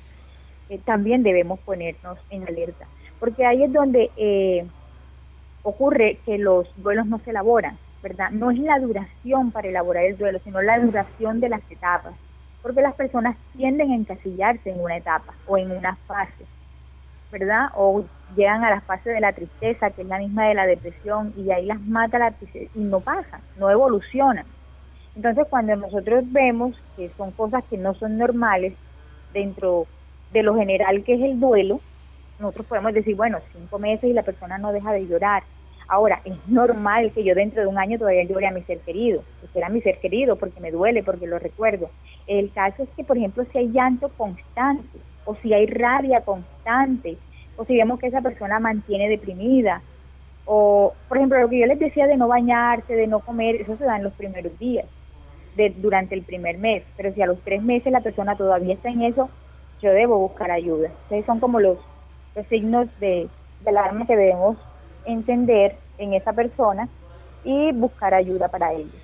eh, 0.68 0.78
también 0.84 1.22
debemos 1.22 1.58
ponernos 1.61 2.18
en 2.28 2.46
alerta, 2.46 2.87
porque 3.18 3.46
ahí 3.46 3.62
es 3.62 3.72
donde 3.72 4.11
eh, 4.18 4.66
ocurre 5.62 6.18
que 6.26 6.37
los 6.37 6.68
duelos 6.76 7.06
no 7.06 7.18
se 7.20 7.30
elaboran, 7.30 7.78
¿verdad? 8.02 8.30
No 8.30 8.50
es 8.50 8.58
la 8.58 8.78
duración 8.78 9.50
para 9.50 9.68
elaborar 9.68 10.04
el 10.04 10.18
duelo, 10.18 10.40
sino 10.44 10.61
la 10.61 10.78
duración 10.78 11.40
de 11.40 11.48
las 11.48 11.62
etapas. 11.70 12.12
Porque 12.62 12.82
las 12.82 12.94
personas 12.94 13.37
tienden 13.56 13.92
a 13.92 13.94
encasillarse 13.94 14.70
en 14.70 14.80
una 14.80 14.96
etapa 14.96 15.32
o 15.46 15.56
en 15.56 15.70
una 15.70 15.96
fase, 16.06 16.44
¿verdad? 17.31 17.69
O 17.75 18.05
llegan 18.37 18.64
a 18.64 18.71
la 18.71 18.81
fase 18.81 19.11
de 19.11 19.21
la 19.21 19.33
tristeza, 19.33 19.91
que 19.91 20.03
es 20.03 20.09
la 20.09 20.19
misma 20.19 20.49
de 20.49 20.55
la 20.55 20.67
depresión, 20.67 21.33
y 21.37 21.51
ahí 21.51 21.67
las 21.67 21.81
mata 21.81 22.19
la 22.19 22.31
tristeza 22.33 22.71
y 22.75 22.81
no 22.81 23.01
pasa, 23.01 23.41
no 23.57 23.71
evolucionan. 23.71 24.45
Entonces, 25.17 25.47
cuando 25.51 25.75
nosotros 25.77 26.25
vemos 26.33 26.77
que 26.97 27.11
son 27.17 27.33
cosas 27.33 27.64
que 27.69 27.77
no 27.77 27.95
son 27.95 28.19
normales 28.19 28.75
dentro 29.33 29.87
de 30.33 30.43
lo 30.43 30.55
general 30.55 31.03
que 31.05 31.14
es 31.14 31.23
el 31.23 31.41
duelo, 31.41 31.81
nosotros 32.38 32.67
podemos 32.67 32.95
decir, 32.95 33.17
bueno, 33.17 33.38
cinco 33.53 33.79
meses 33.79 34.11
y 34.11 34.12
la 34.12 34.23
persona 34.23 34.59
no 34.59 34.73
deja 34.73 34.93
de 34.93 35.07
llorar, 35.07 35.43
Ahora, 35.91 36.21
es 36.27 36.37
normal 36.47 37.12
que 37.14 37.25
yo 37.25 37.35
dentro 37.35 37.62
de 37.62 37.67
un 37.67 37.79
año 37.79 37.99
todavía 37.99 38.25
llore 38.25 38.47
a 38.47 38.51
mi 38.51 38.62
ser 38.64 38.79
querido, 38.81 39.25
que 39.41 39.47
será 39.49 39.71
mi 39.71 39.81
ser 39.81 39.99
querido 40.01 40.37
porque 40.37 40.61
me 40.61 40.71
duele, 40.71 41.03
porque 41.03 41.27
lo 41.27 41.38
recuerdo. 41.38 41.91
El 42.27 42.53
caso 42.53 42.83
es 42.83 42.91
que, 42.91 43.05
por 43.05 43.17
ejemplo, 43.17 43.47
si 43.51 43.57
hay 43.57 43.69
llanto 43.69 44.11
constante, 44.11 44.99
o 45.29 45.37
si 45.43 45.53
hay 45.53 45.67
rabia 45.67 46.23
constante, 46.23 47.19
o 47.59 47.64
si 47.67 47.77
vemos 47.77 48.01
que 48.01 48.07
esa 48.07 48.23
persona 48.23 48.59
mantiene 48.59 49.09
deprimida, 49.11 49.83
O, 50.51 50.95
por 51.09 51.19
ejemplo, 51.19 51.38
lo 51.38 51.51
que 51.51 51.59
yo 51.61 51.67
les 51.67 51.79
decía 51.79 52.07
de 52.07 52.17
no 52.17 52.27
bañarse, 52.27 52.95
de 52.95 53.07
no 53.07 53.21
comer, 53.21 53.57
eso 53.57 53.77
se 53.77 53.85
da 53.85 53.97
en 53.97 54.05
los 54.05 54.14
primeros 54.14 54.59
días, 54.59 54.87
de, 55.57 55.69
durante 55.77 56.14
el 56.14 56.23
primer 56.23 56.57
mes. 56.57 56.83
Pero 56.97 57.12
si 57.12 57.21
a 57.21 57.27
los 57.27 57.38
tres 57.45 57.61
meses 57.62 57.93
la 57.93 58.01
persona 58.01 58.35
todavía 58.35 58.73
está 58.73 58.88
en 58.88 59.03
eso, 59.03 59.29
yo 59.83 59.91
debo 59.93 60.19
buscar 60.19 60.51
ayuda. 60.51 60.88
Entonces 61.03 61.27
son 61.27 61.38
como 61.38 61.61
los, 61.61 61.77
los 62.35 62.47
signos 62.47 62.88
de, 62.99 63.29
de 63.62 63.69
alarma 63.69 64.07
que 64.07 64.17
debemos 64.17 64.57
entender 65.05 65.77
en 65.99 66.14
esa 66.14 66.33
persona 66.33 66.88
y 67.45 67.73
buscar 67.73 68.14
ayuda 68.14 68.49
para 68.49 68.73
ellos. 68.73 69.03